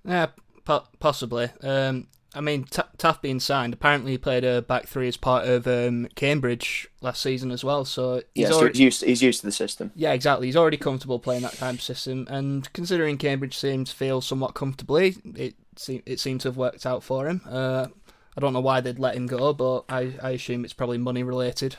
[0.04, 0.26] Yeah,
[0.64, 1.48] po- possibly.
[1.62, 2.66] Um, I mean,
[2.98, 7.20] Taft being signed, apparently he played a back three as part of um, Cambridge last
[7.20, 7.84] season as well.
[7.84, 9.92] So he's, yeah, so he's used he's used to the system.
[9.94, 10.46] Yeah, exactly.
[10.46, 14.54] He's already comfortable playing that kind of system, and considering Cambridge seems to feel somewhat
[14.54, 17.42] comfortably, it seemed it seemed to have worked out for him.
[17.48, 17.88] Uh,
[18.36, 21.22] I don't know why they'd let him go, but I, I assume it's probably money
[21.22, 21.76] related.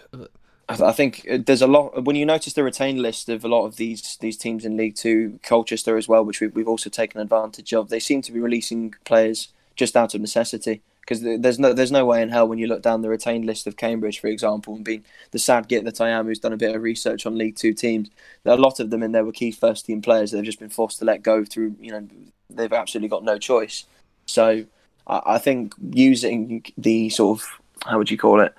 [0.70, 3.66] I think uh, there's a lot when you notice the retained list of a lot
[3.66, 7.22] of these these teams in League Two, Colchester as well, which we've, we've also taken
[7.22, 7.90] advantage of.
[7.90, 12.06] They seem to be releasing players just out of necessity because there's no there's no
[12.06, 14.84] way in hell when you look down the retained list of Cambridge, for example, and
[14.84, 17.56] being the sad git that I am, who's done a bit of research on League
[17.56, 18.10] Two teams,
[18.44, 20.46] there are a lot of them in there were key first team players that have
[20.46, 21.76] just been forced to let go through.
[21.80, 22.08] You know,
[22.50, 23.86] they've absolutely got no choice.
[24.26, 24.66] So
[25.08, 27.48] I, I think using the sort of
[27.86, 28.54] how would you call it,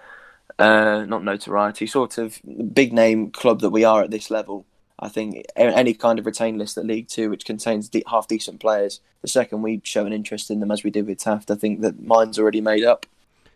[0.59, 2.41] uh, not notoriety, sort of
[2.73, 4.65] big name club that we are at this level
[4.99, 8.61] I think any kind of retain list at League Two, which contains de- half decent
[8.61, 11.55] players, the second we show an interest in them, as we did with Taft, I
[11.55, 13.07] think that mine's already made up.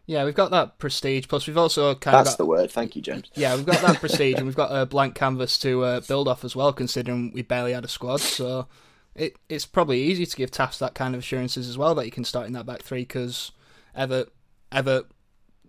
[0.06, 1.28] Yeah, we've got that prestige.
[1.28, 2.24] Plus, we've also kind That's of.
[2.24, 2.70] That's the word.
[2.70, 3.30] Thank you, James.
[3.34, 6.44] Yeah, we've got that prestige, and we've got a blank canvas to uh, build off
[6.44, 8.20] as well, considering we barely had a squad.
[8.20, 8.68] So
[9.14, 12.10] it it's probably easy to give Taft that kind of assurances as well that he
[12.10, 13.52] can start in that back three because
[13.94, 14.26] Ever
[14.70, 15.04] Ever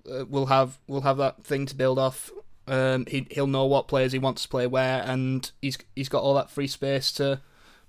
[0.09, 2.31] uh, will have will have that thing to build off
[2.67, 6.23] um, he he'll know what players he wants to play where, and he's he's got
[6.23, 7.41] all that free space to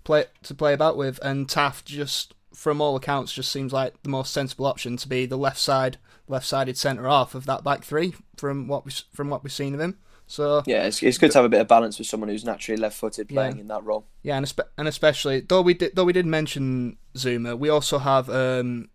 [0.02, 1.18] play to play about with.
[1.22, 5.26] And Taft just, from all accounts, just seems like the most sensible option to be
[5.26, 9.42] the left side, left-sided centre half of that back three from what we from what
[9.44, 9.98] we've seen of him.
[10.26, 12.80] So yeah, it's, it's good to have a bit of balance with someone who's naturally
[12.80, 13.60] left-footed playing yeah.
[13.60, 14.06] in that role.
[14.22, 17.98] Yeah, and, espe- and especially though we did though we did mention Zouma, we also
[17.98, 18.88] have um,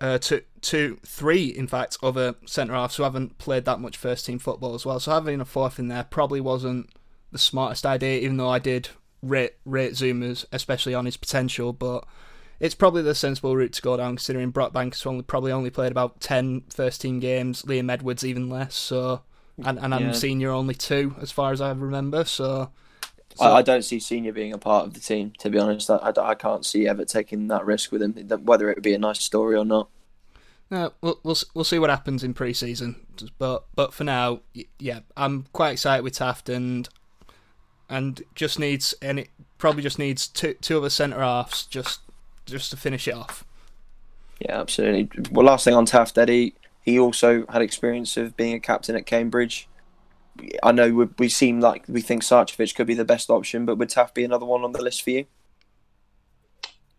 [0.00, 4.24] uh, two, two, three, in fact, other centre halves who haven't played that much first
[4.24, 4.98] team football as well.
[5.00, 6.88] So having a fourth in there probably wasn't
[7.30, 8.88] the smartest idea, even though I did
[9.22, 11.72] rate rate Zouma's, especially on his potential.
[11.72, 12.04] But
[12.60, 15.92] it's probably the sensible route to go down, considering Brockbank has only probably only played
[15.92, 17.62] about 10 first team games.
[17.62, 18.74] Liam Edwards even less.
[18.74, 19.22] So
[19.64, 20.12] and and I'm yeah.
[20.12, 22.24] senior only two as far as I remember.
[22.24, 22.70] So.
[23.34, 25.88] So, I, I, don't see Senior being a part of the team, to be honest.
[25.88, 28.12] I, I, I can't see ever taking that risk with him,
[28.44, 29.88] whether it would be a nice story or not.
[30.72, 32.96] No, we'll, we'll we'll see what happens in pre-season,
[33.36, 34.40] but but for now,
[34.78, 36.88] yeah, I'm quite excited with Taft and
[37.90, 42.00] and just needs and it probably just needs two two other centre halves just
[42.46, 43.44] just to finish it off.
[44.40, 45.10] Yeah, absolutely.
[45.30, 49.04] Well, last thing on Taft, Eddie, he also had experience of being a captain at
[49.04, 49.68] Cambridge.
[50.62, 53.76] I know we, we seem like we think Sarcevic could be the best option, but
[53.76, 55.26] would Taft be another one on the list for you?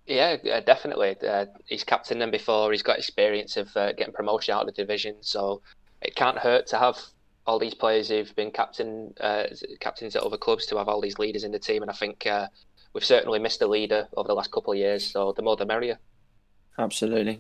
[0.06, 1.16] Yeah, definitely.
[1.26, 2.72] Uh, he's captained them before.
[2.72, 5.62] He's got experience of uh, getting promotion out of the division, so
[6.02, 6.98] it can't hurt to have
[7.46, 9.46] all these players who've been captain uh,
[9.80, 11.82] captains at other clubs to have all these leaders in the team.
[11.82, 12.48] And I think uh,
[12.94, 15.66] we've certainly missed a leader over the last couple of years, so the more the
[15.66, 16.00] merrier.
[16.78, 17.40] Absolutely,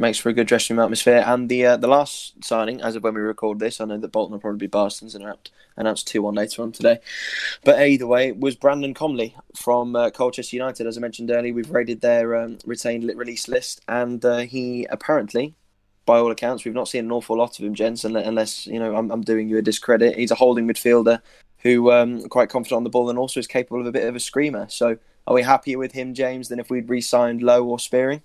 [0.00, 1.22] makes for a good dressing room atmosphere.
[1.26, 4.08] And the uh, the last signing, as of when we record this, I know that
[4.12, 5.24] Bolton will probably be Barstons and
[5.76, 6.98] announced two one later on today.
[7.64, 10.86] But either way, was Brandon Comley from uh, Colchester United.
[10.86, 15.54] As I mentioned earlier, we've raided their um, retained release list, and uh, he apparently,
[16.06, 18.04] by all accounts, we've not seen an awful lot of him, gents.
[18.04, 20.16] Unless you know, I'm, I'm doing you a discredit.
[20.16, 21.20] He's a holding midfielder
[21.58, 24.16] who um, quite confident on the ball and also is capable of a bit of
[24.16, 24.66] a screamer.
[24.70, 28.22] So, are we happier with him, James, than if we'd re-signed Lowe or Spearing?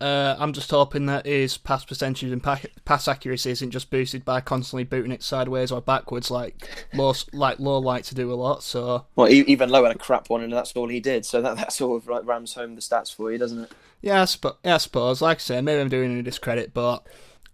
[0.00, 4.40] Uh, I'm just hoping that his pass percentage and pass accuracy isn't just boosted by
[4.40, 8.62] constantly booting it sideways or backwards, like Lowe, like Lowe like to do a lot.
[8.62, 11.26] So well, even Lowe had a crap one, and that's all he did.
[11.26, 13.72] So that that sort of like rams home the stats for you, doesn't it?
[14.00, 15.20] Yeah, I, sp- yeah, I suppose.
[15.20, 17.04] Like I say, maybe I'm doing a discredit, but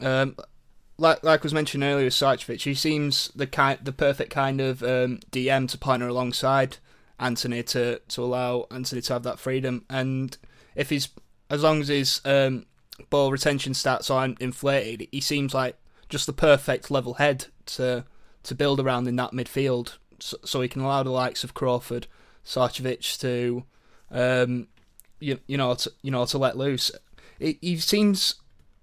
[0.00, 0.36] um,
[0.98, 4.82] like like was mentioned earlier with Sarcevic, he seems the kind, the perfect kind of
[4.82, 6.76] um, DM to partner alongside
[7.18, 9.84] Anthony to to allow Anthony to have that freedom.
[9.88, 10.36] And
[10.74, 11.08] if he's
[11.50, 12.66] as long as his um,
[13.10, 15.76] ball retention stats aren't inflated, he seems like
[16.08, 18.04] just the perfect level head to
[18.44, 22.06] to build around in that midfield, so, so he can allow the likes of Crawford,
[22.44, 23.64] Sarcevic to,
[24.10, 24.68] um,
[25.18, 26.90] you, you know, to, you know, to let loose.
[27.38, 28.34] He, he seems,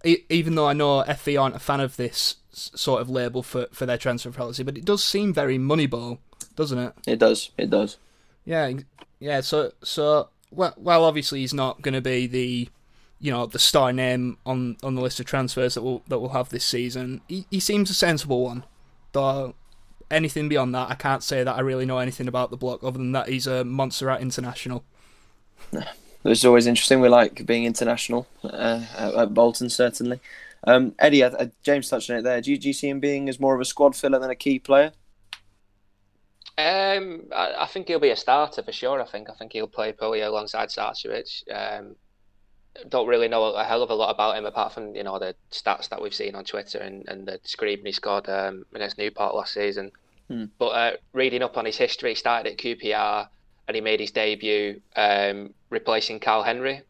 [0.03, 3.85] even though I know FV aren't a fan of this sort of label for, for
[3.85, 6.17] their transfer policy, but it does seem very Moneyball,
[6.55, 6.93] doesn't it?
[7.05, 7.51] It does.
[7.57, 7.97] It does.
[8.45, 8.71] Yeah,
[9.19, 9.41] yeah.
[9.41, 12.69] So, so well, well, obviously he's not going to be the,
[13.19, 16.29] you know, the star name on, on the list of transfers that we'll that we'll
[16.29, 17.21] have this season.
[17.27, 18.65] He, he seems a sensible one,
[19.13, 19.55] though.
[20.09, 22.97] Anything beyond that, I can't say that I really know anything about the block other
[22.97, 24.83] than that he's a Montserrat international.
[26.23, 26.99] It's always interesting.
[26.99, 28.85] We like being international uh,
[29.17, 30.19] at Bolton, certainly.
[30.63, 32.41] Um, Eddie, uh, James touched on it there.
[32.41, 34.35] Do you, do you see him being as more of a squad filler than a
[34.35, 34.91] key player?
[36.61, 39.01] Um, I, I, think he'll be a starter for sure.
[39.01, 41.43] I think I think he'll play probably alongside Sarcevic.
[41.51, 41.95] Um,
[42.87, 45.35] don't really know a hell of a lot about him apart from you know the
[45.51, 49.33] stats that we've seen on Twitter and, and the screaming he scored um, against Newport
[49.35, 49.91] last season.
[50.27, 50.45] Hmm.
[50.59, 53.27] But uh, reading up on his history, he started at QPR
[53.67, 56.81] and he made his debut um, replacing Karl Henry.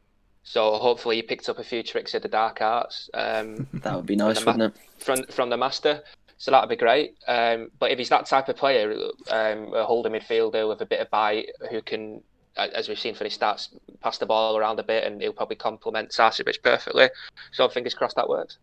[0.43, 3.09] So hopefully he picked up a few tricks of the dark arts.
[3.13, 5.03] Um, That would be nice, ma- wouldn't it?
[5.03, 6.03] from from the master.
[6.41, 7.17] So that'd be great.
[7.27, 8.91] Um, but if he's that type of player,
[9.29, 12.23] um, a holding midfielder with a bit of bite, who can,
[12.57, 13.67] as we've seen for his stats,
[13.99, 17.09] pass the ball around a bit, and he'll probably complement Sarcevic perfectly.
[17.51, 18.57] So fingers crossed that works.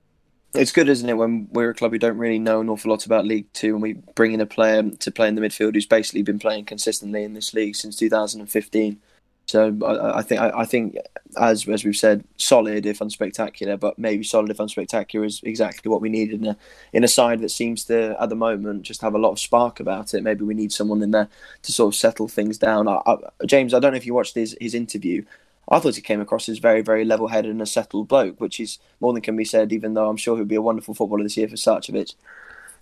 [0.54, 3.06] It's good, isn't it, when we're a club who don't really know an awful lot
[3.06, 5.86] about League Two and we bring in a player to play in the midfield who's
[5.86, 9.00] basically been playing consistently in this league since 2015.
[9.48, 10.96] So I, I think I, I think
[11.38, 16.02] as as we've said, solid if unspectacular, but maybe solid if unspectacular is exactly what
[16.02, 16.56] we need in a
[16.92, 19.80] in a side that seems to at the moment just have a lot of spark
[19.80, 20.22] about it.
[20.22, 21.28] Maybe we need someone in there
[21.62, 22.88] to sort of settle things down.
[22.88, 23.00] I,
[23.46, 25.24] James, I don't know if you watched his his interview.
[25.70, 28.58] I thought he came across as very, very level headed and a settled bloke, which
[28.58, 31.22] is more than can be said, even though I'm sure he'll be a wonderful footballer
[31.22, 32.14] this year for Sarcevic.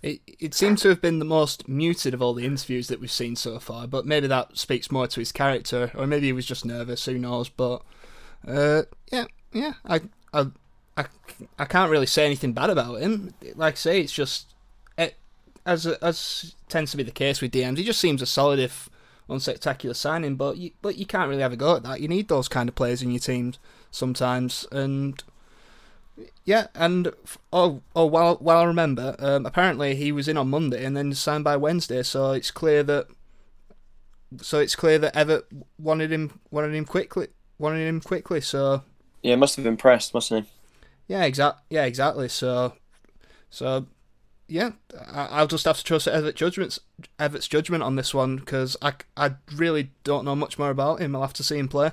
[0.01, 3.11] It it seemed to have been the most muted of all the interviews that we've
[3.11, 6.45] seen so far, but maybe that speaks more to his character, or maybe he was
[6.45, 7.05] just nervous.
[7.05, 7.49] Who knows?
[7.49, 7.81] But
[8.47, 10.01] uh, yeah, yeah, I,
[10.33, 10.47] I,
[10.95, 11.05] I,
[11.57, 13.33] I can't really say anything bad about him.
[13.55, 14.53] Like I say, it's just
[14.97, 15.15] it,
[15.65, 17.77] as as tends to be the case with DMs.
[17.77, 18.89] He just seems a solid if
[19.29, 22.01] unspectacular signing, but you, but you can't really have a go at that.
[22.01, 23.59] You need those kind of players in your teams
[23.91, 25.23] sometimes, and
[26.45, 30.49] yeah, and f- oh, oh, while while I remember, um, apparently he was in on
[30.49, 32.03] Monday and then signed by Wednesday.
[32.03, 33.07] So it's clear that,
[34.41, 35.43] so it's clear that Evatt
[35.77, 37.27] wanted him wanted him quickly
[37.59, 38.41] wanted him quickly.
[38.41, 38.83] So
[39.23, 40.49] Yeah, must have impressed, mustn't he?
[41.07, 42.27] yeah, exact, yeah, exactly.
[42.29, 42.73] So,
[43.49, 43.87] so
[44.47, 44.71] yeah,
[45.11, 46.79] I, I'll just have to trust Evatt's judgments,
[47.19, 51.15] Evatt's judgment on this one because I, I really don't know much more about him.
[51.15, 51.91] I'll have to see him play.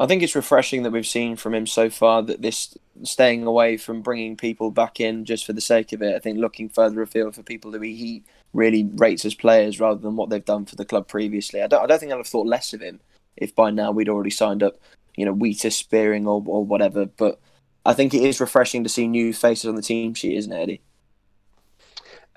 [0.00, 3.76] I think it's refreshing that we've seen from him so far that this staying away
[3.76, 6.16] from bringing people back in just for the sake of it.
[6.16, 10.16] I think looking further afield for people who he really rates as players rather than
[10.16, 11.60] what they've done for the club previously.
[11.60, 13.00] I don't, I don't think I'd have thought less of him
[13.36, 14.78] if by now we'd already signed up,
[15.16, 17.04] you know, Wheater, Spearing or, or whatever.
[17.04, 17.38] But
[17.84, 20.62] I think it is refreshing to see new faces on the team sheet, isn't it,
[20.62, 20.80] Eddie?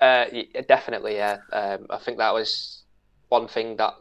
[0.02, 0.26] Uh,
[0.68, 1.38] definitely, yeah.
[1.50, 2.82] Um, I think that was
[3.30, 3.94] one thing that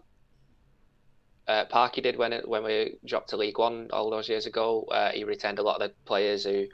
[1.47, 4.83] uh, Parky did when it when we dropped to League One all those years ago.
[4.91, 6.65] Uh, he retained a lot of the players who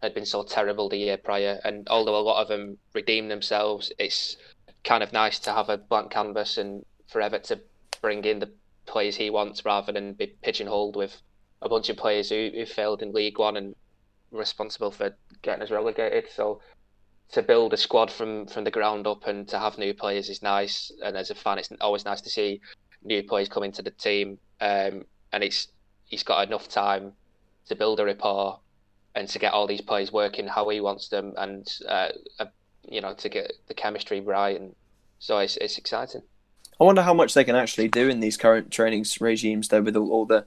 [0.00, 3.92] had been so terrible the year prior, and although a lot of them redeemed themselves,
[3.98, 4.36] it's
[4.84, 7.60] kind of nice to have a blank canvas and for Evatt to
[8.00, 8.50] bring in the
[8.86, 11.22] players he wants rather than be pigeonholed with
[11.60, 13.74] a bunch of players who, who failed in League One and
[14.32, 16.30] responsible for getting us relegated.
[16.34, 16.60] So
[17.32, 20.42] to build a squad from from the ground up and to have new players is
[20.42, 20.90] nice.
[21.04, 22.60] And as a fan, it's always nice to see
[23.04, 24.38] new players come into the team.
[24.60, 25.68] Um, and it's
[26.04, 27.12] he's got enough time
[27.66, 28.60] to build a rapport
[29.14, 32.46] and to get all these players working how he wants them, and uh, uh,
[32.88, 34.58] you know to get the chemistry right.
[34.60, 34.74] And
[35.18, 36.22] so it's it's exciting.
[36.80, 39.94] I wonder how much they can actually do in these current training regimes, though, with
[39.94, 40.44] all, all the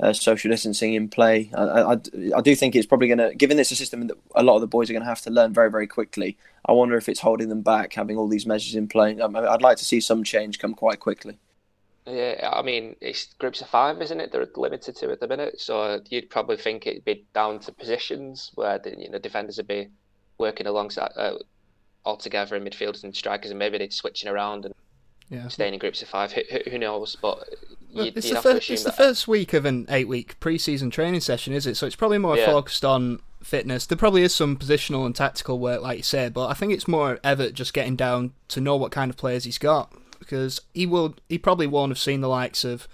[0.00, 1.50] uh, social distancing in play.
[1.54, 1.92] I, I,
[2.36, 4.60] I do think it's probably going to, given it's a system that a lot of
[4.60, 6.36] the boys are going to have to learn very, very quickly.
[6.66, 9.18] I wonder if it's holding them back, having all these measures in play.
[9.18, 11.38] Um, I'd like to see some change come quite quickly.
[12.08, 14.32] Yeah, I mean it's groups of five, isn't it?
[14.32, 18.50] They're limited to at the minute, so you'd probably think it'd be down to positions
[18.54, 19.88] where the you know defenders would be
[20.38, 21.34] working alongside uh,
[22.04, 24.74] all together in midfielders and strikers, and maybe they'd switching around and
[25.28, 25.48] Yeah.
[25.48, 26.32] staying in groups of five.
[26.32, 27.16] Who, who- knows?
[27.20, 27.48] But
[27.90, 30.90] you'd, it's you'd the, first, it's the first week of an eight week pre season
[30.90, 31.76] training session, is it?
[31.76, 32.46] So it's probably more Yeah.
[32.46, 33.84] focused on fitness.
[33.86, 36.88] There probably is some positional and tactical work, like you said, but I think it's
[36.88, 40.86] more Evatt just getting down to know what kind of players he's got because he
[40.86, 41.14] will.
[41.28, 42.88] He probably won't have seen the likes of.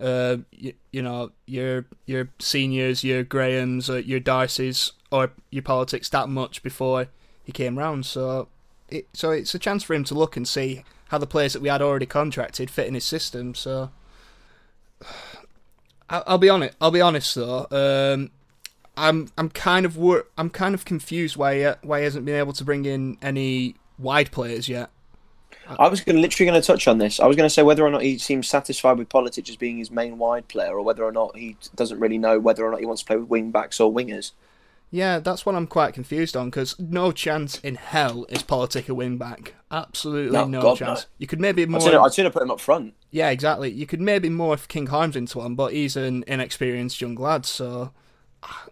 [0.00, 6.08] Uh, you, you know your your seniors, your Grahams, uh, your Darcys, or your Politics
[6.10, 7.08] that much before
[7.44, 8.06] he came round.
[8.06, 8.48] So
[8.88, 11.60] it so it's a chance for him to look and see how the players that
[11.62, 13.54] we had already contracted fit in his system.
[13.54, 13.90] So
[16.08, 16.74] I- I'll be honest.
[16.80, 17.66] I'll be honest though.
[17.70, 18.30] Um,
[18.96, 22.36] I'm I'm kind of wor- I'm kind of confused why he, why he hasn't been
[22.36, 24.90] able to bring in any wide players yet.
[25.78, 27.20] I was gonna, literally going to touch on this.
[27.20, 29.78] I was going to say whether or not he seems satisfied with Politics as being
[29.78, 32.80] his main wide player, or whether or not he doesn't really know whether or not
[32.80, 34.32] he wants to play with wing backs or wingers.
[34.92, 38.94] Yeah, that's what I'm quite confused on because no chance in hell is Politic a
[38.94, 39.54] wing back.
[39.70, 41.02] Absolutely No, no, God, chance.
[41.02, 41.06] no.
[41.18, 41.80] You could maybe more.
[41.80, 42.94] I'd sooner, put him up front.
[43.12, 43.70] Yeah, exactly.
[43.70, 47.46] You could maybe more if King Harms into one, but he's an inexperienced young lad,
[47.46, 47.92] so
[48.42, 48.66] ah,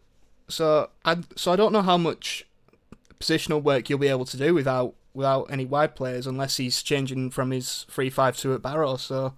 [0.49, 2.45] so I so I don't know how much
[3.21, 7.31] positional work you'll be able to do without without any wide players unless he's changing
[7.31, 8.97] from his three five two at Barrow.
[8.97, 9.35] So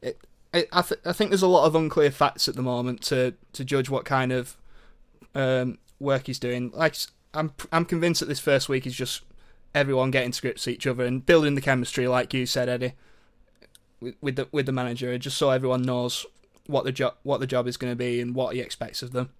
[0.00, 0.18] it,
[0.52, 3.34] it I th- I think there's a lot of unclear facts at the moment to
[3.52, 4.56] to judge what kind of
[5.34, 6.70] um, work he's doing.
[6.74, 6.96] Like
[7.34, 9.22] I'm, I'm convinced that this first week is just
[9.74, 12.94] everyone getting to grips each other and building the chemistry, like you said, Eddie,
[14.00, 16.26] with, with the with the manager, just so everyone knows
[16.66, 19.12] what the job what the job is going to be and what he expects of
[19.12, 19.30] them.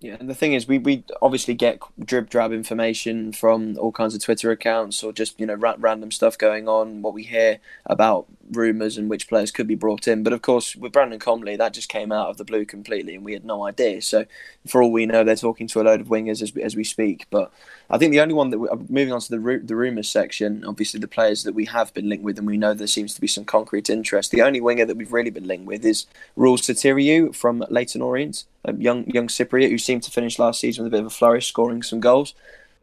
[0.00, 4.14] Yeah, and the thing is, we, we obviously get drip drab information from all kinds
[4.14, 7.02] of Twitter accounts or just you know ra- random stuff going on.
[7.02, 10.76] What we hear about rumours and which players could be brought in, but of course
[10.76, 13.66] with Brandon Comley, that just came out of the blue completely, and we had no
[13.66, 14.00] idea.
[14.00, 14.24] So
[14.68, 17.26] for all we know, they're talking to a load of wingers as as we speak.
[17.30, 17.50] But
[17.90, 21.00] I think the only one that we, moving on to the the rumours section, obviously
[21.00, 23.26] the players that we have been linked with, and we know there seems to be
[23.26, 24.30] some concrete interest.
[24.30, 28.44] The only winger that we've really been linked with is Ruel Sotiriou from Leyton Orient,
[28.64, 31.10] a young young Cypriot who seemed to finish last season with a bit of a
[31.10, 32.34] flourish, scoring some goals.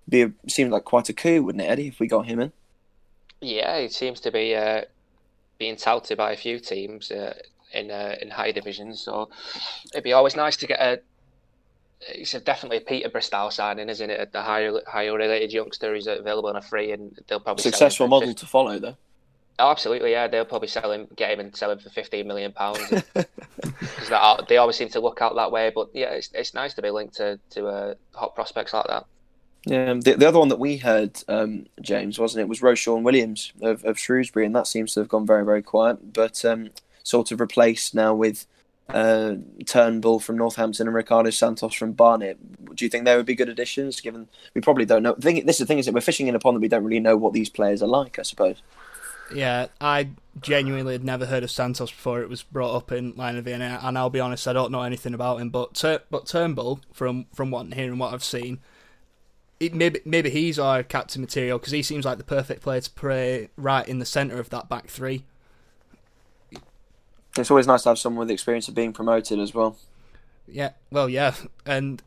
[0.10, 2.52] Be a, seemed like quite a coup, wouldn't it, Eddie, if we got him in?
[3.42, 4.82] Yeah, he seems to be uh,
[5.58, 7.34] being touted by a few teams uh,
[7.74, 9.02] in uh, in higher divisions.
[9.02, 9.30] So
[9.94, 11.00] it'd be always nice to get a.
[12.02, 14.32] It's a, definitely a Peterborough style signing, isn't it?
[14.32, 18.30] The higher higher related youngster is available on a free, and they'll probably successful model
[18.30, 18.40] 50...
[18.40, 18.98] to follow, though.
[19.58, 20.28] Oh, absolutely, yeah.
[20.28, 22.80] They'll probably sell him, get him, and sell him for fifteen million pounds
[23.14, 25.72] because they always seem to look out that way.
[25.74, 29.06] But yeah, it's it's nice to be linked to to uh, hot prospects like that.
[29.66, 32.48] Yeah, the, the other one that we heard, um, James, wasn't it?
[32.48, 36.14] Was Ro-Shaun Williams of, of Shrewsbury, and that seems to have gone very, very quiet.
[36.14, 36.70] But um,
[37.02, 38.46] sort of replaced now with
[38.90, 42.38] uh, Turnbull from Northampton and Ricardo Santos from Barnet.
[42.76, 44.00] Do you think they would be good additions?
[44.02, 45.14] Given we probably don't know.
[45.14, 46.68] The thing, this is the thing is that we're fishing in a pond that we
[46.68, 48.20] don't really know what these players are like.
[48.20, 48.62] I suppose.
[49.34, 50.10] Yeah, I
[50.40, 53.80] genuinely had never heard of Santos before it was brought up in Lion of Vienna,
[53.82, 55.50] and I'll be honest, I don't know anything about him.
[55.50, 58.60] But Tur- but Turnbull, from from what I'm hearing, what I've seen,
[59.60, 62.90] it, maybe maybe he's our captain material because he seems like the perfect player to
[62.92, 65.24] play right in the centre of that back three.
[67.38, 69.78] It's always nice to have someone with experience of being promoted as well.
[70.48, 71.34] Yeah, well, yeah,
[71.66, 72.02] and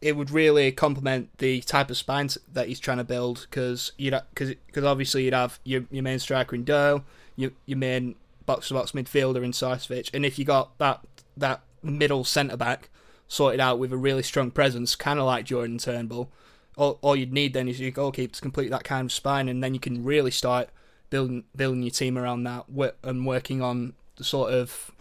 [0.00, 4.18] it would really complement the type of spine that he's trying to build because you'd
[4.34, 7.04] because because obviously you'd have your your main striker in Doyle,
[7.36, 8.14] your your main
[8.46, 11.00] box to box midfielder in Sarcevic, and if you got that
[11.36, 12.88] that middle centre back
[13.28, 16.30] sorted out with a really strong presence, kind of like Jordan Turnbull,
[16.76, 19.62] all, all you'd need then is your goalkeeper to complete that kind of spine, and
[19.62, 20.68] then you can really start
[21.10, 22.64] building building your team around that
[23.02, 24.92] and working on the sort of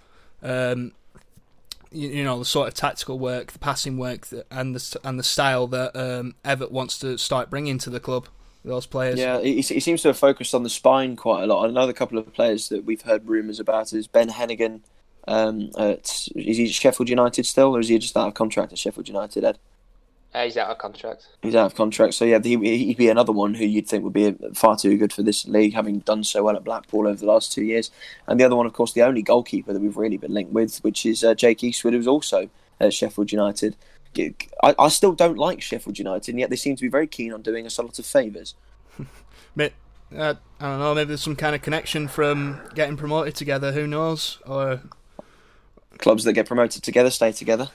[0.41, 0.91] um,
[1.91, 5.19] you, you, know the sort of tactical work, the passing work, that, and the and
[5.19, 8.27] the style that um, Evatt wants to start bringing to the club.
[8.65, 9.19] Those players.
[9.19, 11.67] Yeah, he, he seems to have focused on the spine quite a lot.
[11.67, 14.79] Another couple of players that we've heard rumours about is Ben Heneghan.
[15.27, 19.09] Um, is he Sheffield United still, or is he just out of contract at Sheffield
[19.09, 19.43] United?
[19.43, 19.59] Ed.
[20.33, 21.27] Uh, he's out of contract.
[21.43, 22.15] He's out of contract.
[22.15, 25.13] So yeah, he, would be another one who you'd think would be far too good
[25.13, 27.91] for this league, having done so well at Blackpool over the last two years.
[28.27, 30.77] And the other one, of course, the only goalkeeper that we've really been linked with,
[30.79, 33.75] which is uh, Jake Eastwood, who's also at Sheffield United.
[34.17, 37.33] I, I, still don't like Sheffield United, and yet they seem to be very keen
[37.33, 38.53] on doing us a lot of favours.
[39.55, 39.73] but
[40.15, 43.71] uh, I don't know, maybe there's some kind of connection from getting promoted together.
[43.71, 44.39] Who knows?
[44.45, 44.81] Or
[45.97, 47.69] clubs that get promoted together stay together.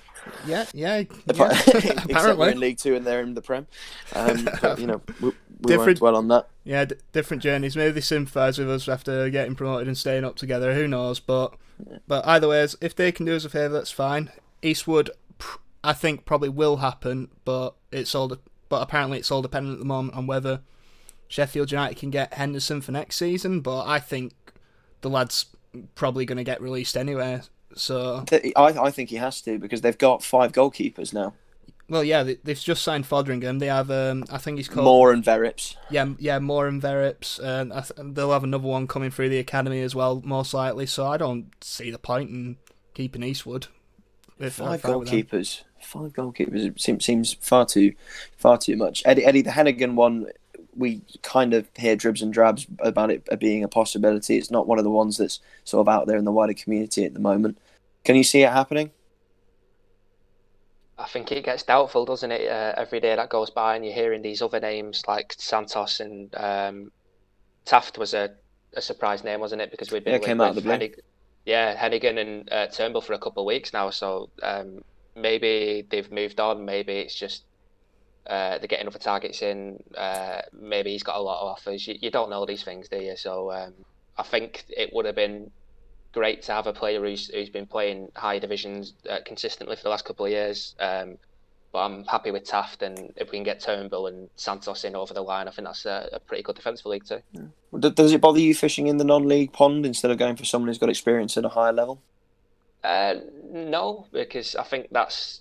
[0.47, 0.99] Yeah, yeah.
[0.99, 1.05] yeah.
[1.29, 3.67] Apparently, we're in League Two and they're in the Prem.
[4.15, 5.35] Um, but, you know, we, we
[5.67, 6.49] different, dwell on that.
[6.65, 7.77] Yeah, d- different journeys.
[7.77, 10.75] Maybe they sympathise with us after getting promoted and staying up together.
[10.75, 11.21] Who knows?
[11.21, 11.55] But
[11.89, 11.99] yeah.
[12.07, 14.31] but either way, if they can do us a favour, that's fine.
[14.63, 15.11] Eastwood,
[15.83, 18.29] I think probably will happen, but it's all.
[18.29, 18.39] De-
[18.69, 20.61] but apparently, it's all dependent at the moment on whether
[21.27, 23.61] Sheffield United can get Henderson for next season.
[23.61, 24.35] But I think
[25.01, 25.47] the lad's
[25.95, 27.41] probably going to get released anyway.
[27.75, 31.35] So I, I think he has to because they've got five goalkeepers now.
[31.91, 33.61] Well, yeah, they, have just signed Foderingham.
[33.61, 35.75] They have, um, I think he's called Moore and Verrips.
[35.89, 39.81] Yeah, yeah, Moore and Verrips, and th- they'll have another one coming through the academy
[39.81, 40.85] as well, most likely.
[40.85, 42.57] So I don't see the point in
[42.93, 43.69] keeping Eastwood.
[44.39, 47.95] Five goalkeepers, five goalkeepers seems seems far too,
[48.37, 49.03] far too much.
[49.05, 50.27] Eddie, Eddie, the Heneghan one
[50.79, 54.39] we kind of hear dribs and drabs about it being a possibility.
[54.39, 57.05] It's not one of the ones that's sort of out there in the wider community
[57.05, 57.59] at the moment.
[58.05, 58.91] Can you see it happening?
[60.99, 62.51] I think it gets doubtful, doesn't it?
[62.51, 66.35] Uh, every day that goes by, and you're hearing these other names like Santos and
[66.37, 66.91] um,
[67.65, 68.31] Taft was a,
[68.75, 69.71] a surprise name, wasn't it?
[69.71, 70.73] Because we've been yeah, came out of the blue.
[70.73, 71.01] Hennig-
[71.45, 74.83] yeah, Heneghan and uh, Turnbull for a couple of weeks now, so um,
[75.15, 76.65] maybe they've moved on.
[76.65, 77.45] Maybe it's just
[78.29, 79.83] uh, they're getting other targets in.
[79.97, 81.87] Uh, maybe he's got a lot of offers.
[81.89, 83.17] You, you don't know these things, do you?
[83.17, 83.73] So um,
[84.17, 85.51] I think it would have been
[86.13, 89.89] great to have a player who's who's been playing high divisions uh, consistently for the
[89.89, 90.75] last couple of years.
[90.79, 91.17] Um,
[91.73, 95.13] but I'm happy with Taft, and if we can get Turnbull and Santos in over
[95.13, 97.21] the line, I think that's a, a pretty good defence for League Two.
[97.33, 97.43] Yeah.
[97.79, 100.79] Does it bother you fishing in the non-league pond instead of going for someone who's
[100.79, 102.01] got experience at a higher level?
[102.83, 103.17] Uh,
[103.51, 105.41] no, because I think that's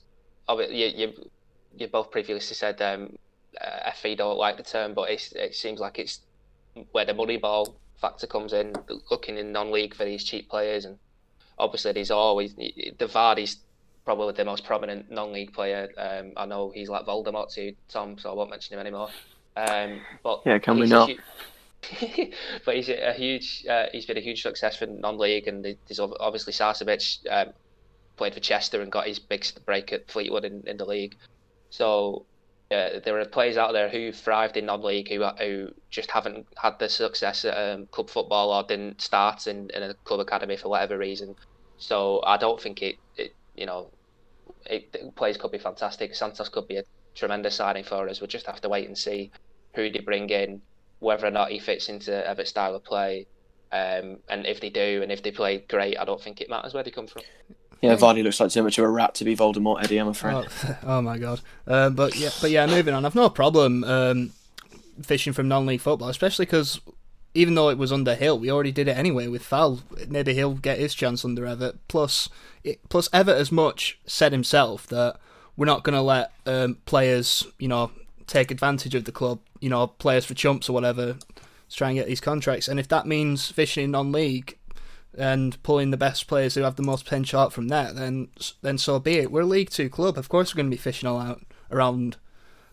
[0.50, 1.30] you, you
[1.78, 3.18] you both previously said um,
[3.60, 6.20] uh, FE don't like the term, but it seems like it's
[6.92, 8.74] where the money ball factor comes in,
[9.10, 10.98] looking in non-league for these cheap players, and
[11.58, 13.58] obviously there's always the Vardy's
[14.06, 15.90] probably the most prominent non-league player.
[15.98, 19.10] Um, I know he's like Voldemort to Tom, so I won't mention him anymore.
[19.56, 21.10] Um, but yeah, can we not?
[22.66, 23.66] but he's a, huge.
[23.70, 27.54] Uh, he's been a huge success for non-league, and there's obviously Sarcevic um,
[28.18, 31.16] played for Chester and got his big break at Fleetwood in, in the league.
[31.70, 32.26] So
[32.70, 36.90] there are players out there who thrived in non-league who who just haven't had the
[36.90, 40.98] success at um, club football or didn't start in, in a club academy for whatever
[40.98, 41.36] reason.
[41.78, 43.90] So I don't think it, it you know,
[44.66, 46.14] it, it, players could be fantastic.
[46.14, 46.84] Santos could be a
[47.16, 48.20] tremendous signing for us.
[48.20, 49.32] We'll just have to wait and see
[49.74, 50.62] who they bring in,
[51.00, 53.28] whether or not he fits into Evatt's style of play.
[53.72, 56.74] Um, and if they do, and if they play great, I don't think it matters
[56.74, 57.24] where they come from.
[57.82, 59.98] Yeah, Vardy looks like too much of a rat to be Voldemort, Eddie.
[59.98, 60.34] I'm afraid.
[60.36, 61.42] Oh, oh my god.
[61.68, 63.06] Um, but yeah, but yeah, moving on.
[63.06, 64.32] I've no problem um,
[65.02, 66.80] fishing from non-league football, especially because
[67.34, 69.82] even though it was under Hill, we already did it anyway with Foul.
[70.08, 71.78] Maybe he'll get his chance under Evatt.
[71.88, 72.30] Plus,
[72.64, 75.20] it, plus Evatt as much said himself that
[75.56, 77.92] we're not going to let um, players, you know,
[78.26, 79.40] take advantage of the club.
[79.60, 82.68] You know, players for chumps or whatever, to try and get these contracts.
[82.68, 84.58] And if that means fishing in non-league
[85.18, 88.30] and pulling the best players who have the most potential out from that, then
[88.62, 89.32] then so be it.
[89.32, 90.18] We're a League Two club.
[90.18, 91.42] Of course, we're going to be fishing all out
[91.72, 92.18] around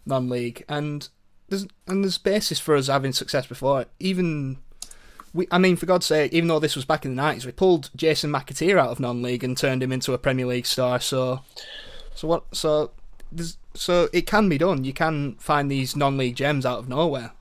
[0.07, 1.09] non-league, and
[1.49, 3.87] there's and there's basis for us having success before.
[3.99, 4.59] Even
[5.33, 7.53] we, I mean, for God's sake, even though this was back in the nineties, we
[7.53, 11.01] pulled Jason McAteer out of non-league and turned him into a Premier League star.
[11.01, 11.41] So,
[12.15, 12.45] so what?
[12.55, 12.93] So,
[13.75, 14.85] so it can be done.
[14.85, 17.33] You can find these non-league gems out of nowhere.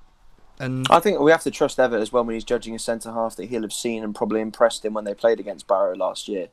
[0.60, 3.12] And I think we have to trust Evatt as well when he's judging a centre
[3.12, 6.28] half that he'll have seen and probably impressed him when they played against Barrow last
[6.28, 6.50] year.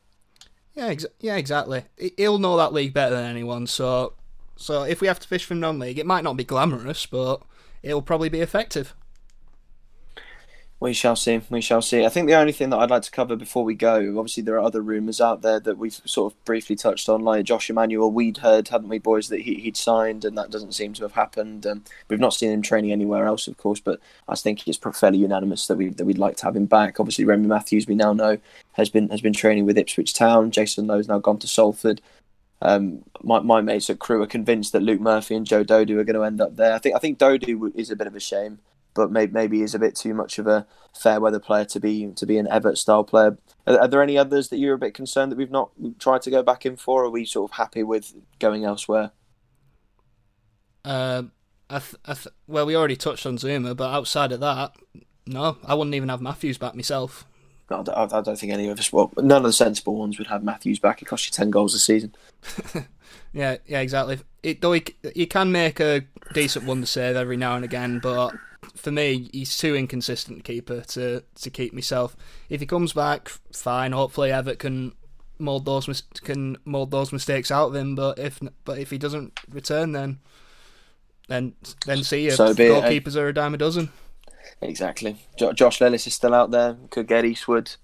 [0.75, 1.85] Yeah, ex- yeah, exactly.
[2.17, 3.67] He'll know that league better than anyone.
[3.67, 4.15] So,
[4.57, 7.43] so if we have to fish from non-league, it might not be glamorous, but
[7.83, 8.95] it'll probably be effective.
[10.81, 11.43] We shall see.
[11.51, 12.07] We shall see.
[12.07, 14.55] I think the only thing that I'd like to cover before we go, obviously there
[14.55, 18.11] are other rumours out there that we've sort of briefly touched on, like Josh Emmanuel.
[18.11, 21.13] We'd heard, hadn't we, boys, that he, would signed, and that doesn't seem to have
[21.13, 21.67] happened.
[21.67, 25.19] Um, we've not seen him training anywhere else, of course, but I think it's fairly
[25.19, 26.99] unanimous that we that we'd like to have him back.
[26.99, 28.39] Obviously, Remy Matthews, we now know,
[28.73, 30.51] has been has been training with Ipswich Town.
[30.51, 32.01] Jason Lowe's now gone to Salford.
[32.63, 36.05] Um, my, my mates at Crewe are convinced that Luke Murphy and Joe Dodoo are
[36.05, 36.73] going to end up there.
[36.73, 38.61] I think I think Dodoo is a bit of a shame
[38.95, 40.67] but maybe maybe is a bit too much of a
[40.99, 43.39] fair weather player to be to be an Evatt style player.
[43.67, 46.31] Are, are, there any others that you're a bit concerned that we've not tried to
[46.31, 47.03] go back in for?
[47.03, 49.13] Or are we sort of happy with going elsewhere?
[50.85, 51.25] Uh,
[51.69, 54.73] I th- I th- well, we already touched on Zouma, but outside of that,
[55.27, 57.27] no, I wouldn't even have Matthews back myself.
[57.71, 58.93] No, I, I don't think any of us.
[58.93, 61.03] Well, none of the sensible ones would have Matthews back.
[61.03, 62.15] It costs you ten goals a season.
[63.33, 64.19] yeah, yeah, exactly.
[64.43, 64.85] It, though he,
[65.15, 68.35] he can make a decent one to save every now and again, but
[68.75, 72.17] for me, he's too inconsistent a keeper to to keep myself.
[72.49, 73.93] If he comes back, fine.
[73.93, 74.93] Hopefully, Evatt can
[75.39, 77.95] mold those can mold those mistakes out of him.
[77.95, 80.21] But if but if he doesn't return, then
[81.29, 81.55] then
[81.87, 82.33] then see you.
[82.33, 83.91] So Goalkeepers are a dime a dozen.
[84.61, 85.17] Exactly.
[85.39, 86.77] Jo- Josh Lellis is still out there.
[86.91, 87.77] Could get Eastwood.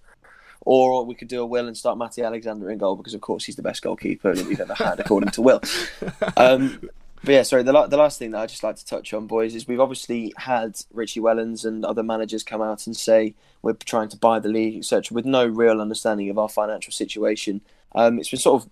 [0.61, 3.45] Or we could do a will and start Matty Alexander in goal because, of course,
[3.45, 5.61] he's the best goalkeeper that we've ever had, according to Will.
[6.37, 6.81] Um,
[7.27, 7.65] but yeah, sorry.
[7.65, 10.33] The the last thing that I just like to touch on, boys, is we've obviously
[10.37, 14.49] had Richie Wellens and other managers come out and say we're trying to buy the
[14.49, 17.63] league, etc., with no real understanding of our financial situation.
[17.97, 18.71] Um, it's been sort of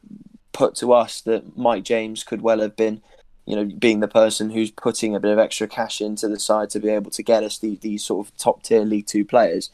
[0.53, 3.03] put to us that Mike James could well have been,
[3.45, 6.71] you know, being the person who's putting a bit of extra cash into the side
[6.71, 9.71] to be able to get us the, these sort of top tier League Two players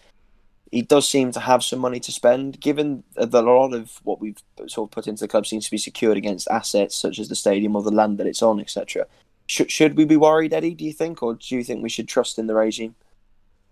[0.71, 4.21] he does seem to have some money to spend, given that a lot of what
[4.21, 7.29] we've sort of put into the club seems to be secured against assets such as
[7.29, 9.07] the stadium or the land that it's on, etc.
[9.47, 12.07] Should, should we be worried, Eddie, do you think, or do you think we should
[12.07, 12.95] trust in the regime?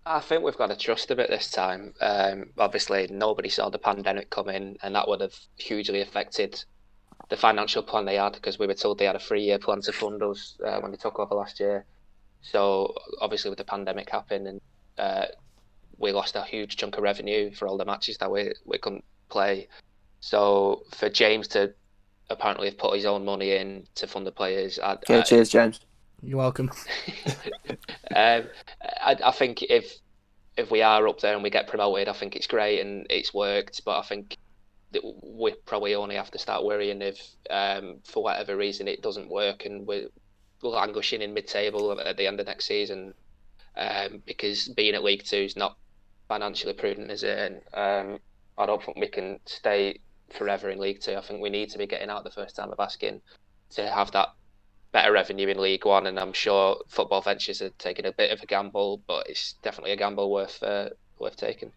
[0.04, 1.94] I think we've got to trust a bit this time.
[2.00, 6.64] Um, obviously, nobody saw the pandemic coming, and that would have hugely affected
[7.28, 9.82] the financial plan they had because we were told they had a three year plan
[9.82, 11.84] to fund us uh, when they took over last year.
[12.40, 14.60] So, obviously, with the pandemic happening,
[14.96, 15.26] uh,
[15.98, 19.04] we lost a huge chunk of revenue for all the matches that we we couldn't
[19.28, 19.68] play.
[20.20, 21.74] So for James to
[22.30, 25.48] apparently have put his own money in to fund the players, I, yeah, I, cheers,
[25.48, 25.80] James.
[26.22, 26.70] You're welcome.
[28.14, 28.44] um,
[28.82, 29.98] I, I think if
[30.56, 33.32] if we are up there and we get promoted, I think it's great and it's
[33.32, 33.84] worked.
[33.84, 34.36] But I think
[35.22, 39.66] we probably only have to start worrying if, um, for whatever reason, it doesn't work
[39.66, 40.08] and we're
[40.62, 43.14] languishing in mid-table at the end of next season.
[43.76, 45.76] Um, because being at League Two is not
[46.28, 47.38] financially prudent is it?
[47.38, 48.18] And um,
[48.56, 50.00] I don't think we can stay
[50.30, 51.16] forever in League Two.
[51.16, 53.20] I think we need to be getting out the first time of asking
[53.70, 54.28] to have that
[54.92, 58.42] better revenue in League One, and I'm sure Football Ventures are taking a bit of
[58.42, 61.72] a gamble, but it's definitely a gamble worth uh, worth taking.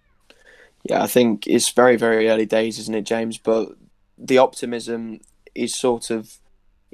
[0.83, 3.37] Yeah, I think it's very very early days, isn't it, James?
[3.37, 3.69] But
[4.17, 5.21] the optimism
[5.55, 6.37] is sort of.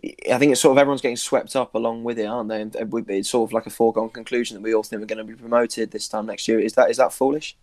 [0.04, 2.62] I think it's sort of everyone's getting swept up along with it, aren't they?
[2.62, 2.76] And
[3.10, 5.34] it's sort of like a foregone conclusion that we all think we're going to be
[5.34, 6.60] promoted this time next year.
[6.60, 7.58] Is that is that foolish?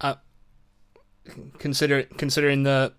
[0.00, 0.16] Uh,
[1.58, 2.94] consider considering the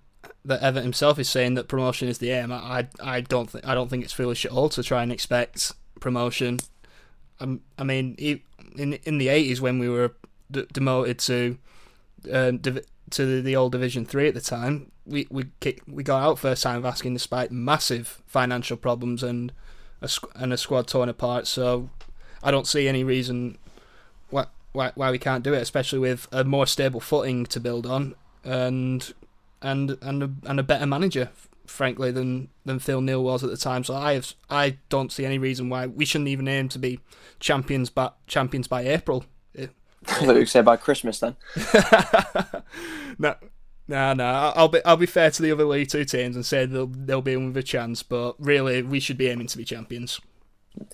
[0.45, 2.51] that Everton himself is saying that promotion is the aim.
[2.51, 5.73] I I don't think I don't think it's foolish at all to try and expect
[5.99, 6.59] promotion.
[7.39, 8.15] Um, I mean,
[8.77, 10.15] in in the eighties when we were
[10.49, 11.57] d- demoted to
[12.32, 15.45] um, div- to the old Division Three at the time, we we
[15.88, 19.51] we got out first time of asking despite massive financial problems and
[20.01, 21.47] a and a squad torn apart.
[21.47, 21.89] So
[22.43, 23.57] I don't see any reason
[24.30, 27.86] why why why we can't do it, especially with a more stable footing to build
[27.86, 29.14] on and
[29.62, 31.30] and and a, and a better manager,
[31.66, 33.84] frankly, than than Phil Neal was at the time.
[33.84, 36.99] So I have I don't see any reason why we shouldn't even aim to be
[37.39, 39.26] champions, but champions by April.
[40.08, 41.36] I thought you say by Christmas then.
[43.20, 43.36] no,
[43.88, 44.54] no, no.
[44.56, 47.22] I'll be I'll be fair to the other League Two teams and say they'll they'll
[47.22, 50.20] be in with a chance, but really we should be aiming to be champions.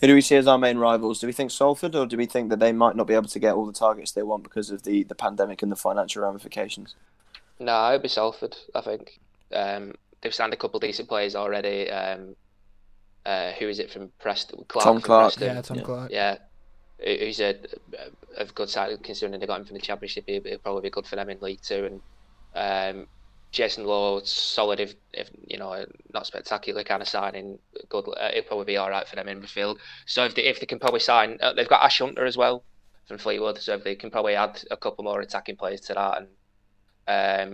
[0.01, 1.19] Who do we see as our main rivals?
[1.19, 3.39] Do we think Salford, or do we think that they might not be able to
[3.39, 6.95] get all the targets they want because of the, the pandemic and the financial ramifications?
[7.59, 8.57] No, it'd be Salford.
[8.73, 9.19] I think
[9.53, 11.89] um, they've signed a couple of decent players already.
[11.91, 12.35] Um,
[13.25, 14.65] uh, who is it from Preston?
[14.67, 15.35] Clarke Tom Clarke.
[15.35, 15.55] Preston.
[15.55, 15.83] Yeah, Tom yeah.
[15.83, 16.11] Clarke.
[16.11, 16.37] Yeah,
[17.03, 17.55] who's a,
[18.37, 20.25] a good side considering they got him from the Championship.
[20.27, 22.01] He'll probably be good for them in League Two.
[22.55, 23.07] And um,
[23.51, 27.59] Jason Lowe, solid if, if you know not spectacular kind of signing.
[27.89, 29.77] Good, uh, he'll probably be all right for them in midfield.
[30.05, 32.63] So if they if they can probably sign, uh, they've got Ash Hunter as well
[33.07, 33.59] from Fleetwood.
[33.59, 36.27] So if they can probably add a couple more attacking players to that and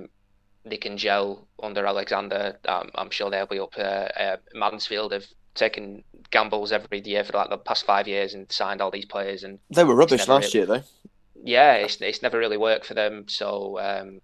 [0.02, 0.10] um,
[0.66, 2.58] they can gel under Alexander.
[2.68, 3.74] Um, I'm sure they'll be up.
[3.78, 3.82] Uh,
[4.18, 5.26] uh, Mansfield have
[5.56, 9.44] taken gambles every year for like the past five years and signed all these players.
[9.44, 10.84] And they were rubbish last really, year, though.
[11.44, 13.26] Yeah, it's it's never really worked for them.
[13.28, 14.22] So um,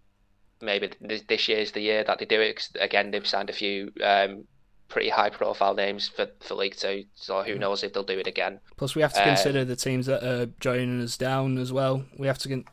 [0.62, 2.58] maybe this, this year's the year that they do it.
[2.58, 4.46] Cause again, they've signed a few um,
[4.88, 7.06] pretty high profile names for, for League Two.
[7.16, 8.60] So who knows if they'll do it again.
[8.78, 12.06] Plus, we have to consider the teams that are joining us down as well.
[12.18, 12.64] We have to.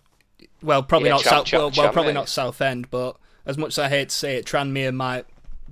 [0.62, 1.52] Well, probably yeah, not South.
[1.52, 4.92] well, well probably not Southend, but as much as I hate to say it, Tranmere
[4.92, 5.26] might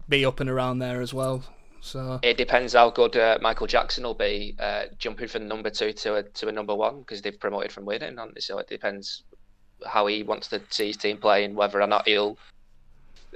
[0.09, 1.43] be up and around there as well.
[1.85, 5.93] So it depends how good uh, Michael Jackson will be uh, jumping from number two
[5.93, 8.19] to a to a number one because they've promoted from within.
[8.39, 9.23] So it depends
[9.85, 12.39] how he wants to see his team play and whether or not he'll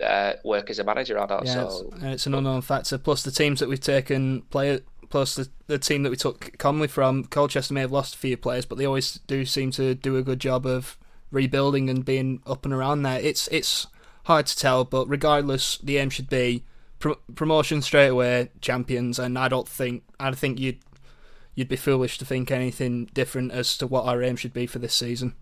[0.02, 1.44] uh, work as a manager or not.
[1.44, 2.96] Yeah, so it's, it's an unknown factor.
[2.96, 4.80] Plus the teams that we've taken play.
[5.10, 8.36] Plus the, the team that we took Comley from, Colchester may have lost a few
[8.36, 10.98] players, but they always do seem to do a good job of
[11.30, 13.20] rebuilding and being up and around there.
[13.20, 13.86] It's it's
[14.24, 16.64] hard to tell, but regardless, the aim should be
[16.98, 19.18] pro- promotion straight away, champions.
[19.18, 20.78] And I don't think I think you'd
[21.54, 24.78] you'd be foolish to think anything different as to what our aim should be for
[24.78, 25.34] this season.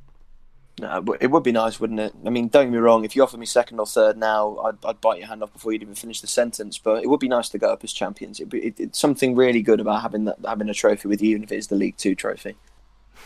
[0.79, 2.13] No, it would be nice, wouldn't it?
[2.27, 3.05] I mean, don't get me wrong.
[3.05, 5.73] If you offered me second or third now, I'd, I'd bite your hand off before
[5.73, 6.77] you'd even finish the sentence.
[6.77, 8.41] But it would be nice to go up as champions.
[8.41, 11.45] Be, it, it's something really good about having that, having a trophy with you, even
[11.45, 12.57] if it is the League Two trophy.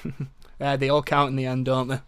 [0.61, 2.01] yeah, they all count in the end, don't they?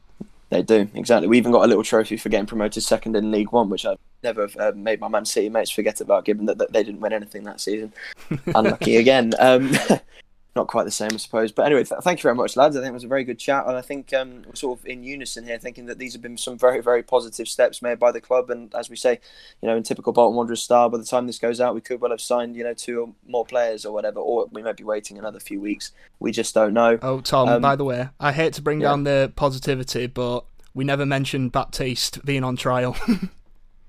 [0.52, 1.28] They do exactly.
[1.28, 3.96] We even got a little trophy for getting promoted second in League One, which I
[4.22, 7.14] never uh, made my Man City mates forget about, given that, that they didn't win
[7.14, 7.90] anything that season.
[8.54, 9.32] Unlucky again.
[9.38, 9.72] Um,
[10.54, 11.50] not quite the same, I suppose.
[11.50, 12.76] But anyway, th- thank you very much, lads.
[12.76, 14.86] I think it was a very good chat, and I think um, we're sort of
[14.86, 18.12] in unison here, thinking that these have been some very, very positive steps made by
[18.12, 18.50] the club.
[18.50, 19.18] And as we say,
[19.62, 22.00] you know, in typical Bolton Wanderers style, by the time this goes out, we could
[22.00, 24.84] well have signed, you know, two or more players or whatever, or we might be
[24.84, 25.92] waiting another few weeks.
[26.20, 26.98] We just don't know.
[27.00, 28.88] Oh, Tom, um, by the way, I hate to bring yeah.
[28.88, 30.44] down the positivity, but
[30.74, 32.96] we never mentioned Baptiste being on trial.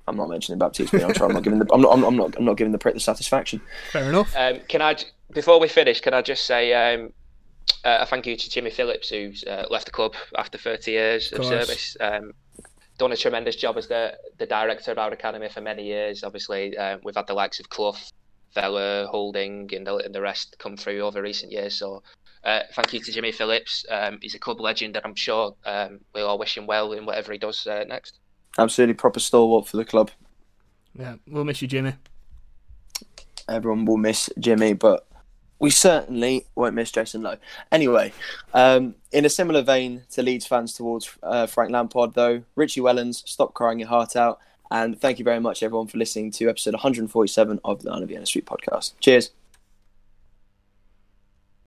[0.08, 1.30] I'm not mentioning Baptiste being on trial.
[1.30, 3.62] I'm not giving the I'm not I'm not I'm not giving the prick the satisfaction.
[3.92, 4.34] Fair enough.
[4.36, 4.98] Um, can I
[5.34, 6.02] before we finish?
[6.02, 7.12] Can I just say um,
[7.84, 11.32] uh, a thank you to Jimmy Phillips who's uh, left the club after 30 years
[11.32, 11.98] of, of service.
[12.00, 12.34] Um,
[12.98, 16.24] done a tremendous job as the the director of our academy for many years.
[16.24, 17.98] Obviously, uh, we've had the likes of Clough,
[18.54, 21.76] Vela, Holding, and the, and the rest come through over recent years.
[21.76, 22.04] So
[22.44, 23.86] uh, thank you to Jimmy Phillips.
[23.90, 27.06] Um, he's a club legend, and I'm sure um, we'll all wish him well in
[27.06, 28.20] whatever he does uh, next.
[28.58, 30.12] Absolutely proper stalwart for the club.
[30.98, 31.96] Yeah, we'll miss you, Jimmy.
[33.50, 35.08] Everyone will miss Jimmy, but
[35.64, 37.38] we certainly won't miss Jason Lowe.
[37.72, 38.12] Anyway,
[38.54, 43.26] um, in a similar vein to Leeds fans towards uh, Frank Lampard, though, Richie Wellens,
[43.26, 44.40] stop crying your heart out.
[44.70, 48.28] And thank you very much, everyone, for listening to episode 147 of the Lion of
[48.28, 48.92] Street podcast.
[49.00, 49.32] Cheers.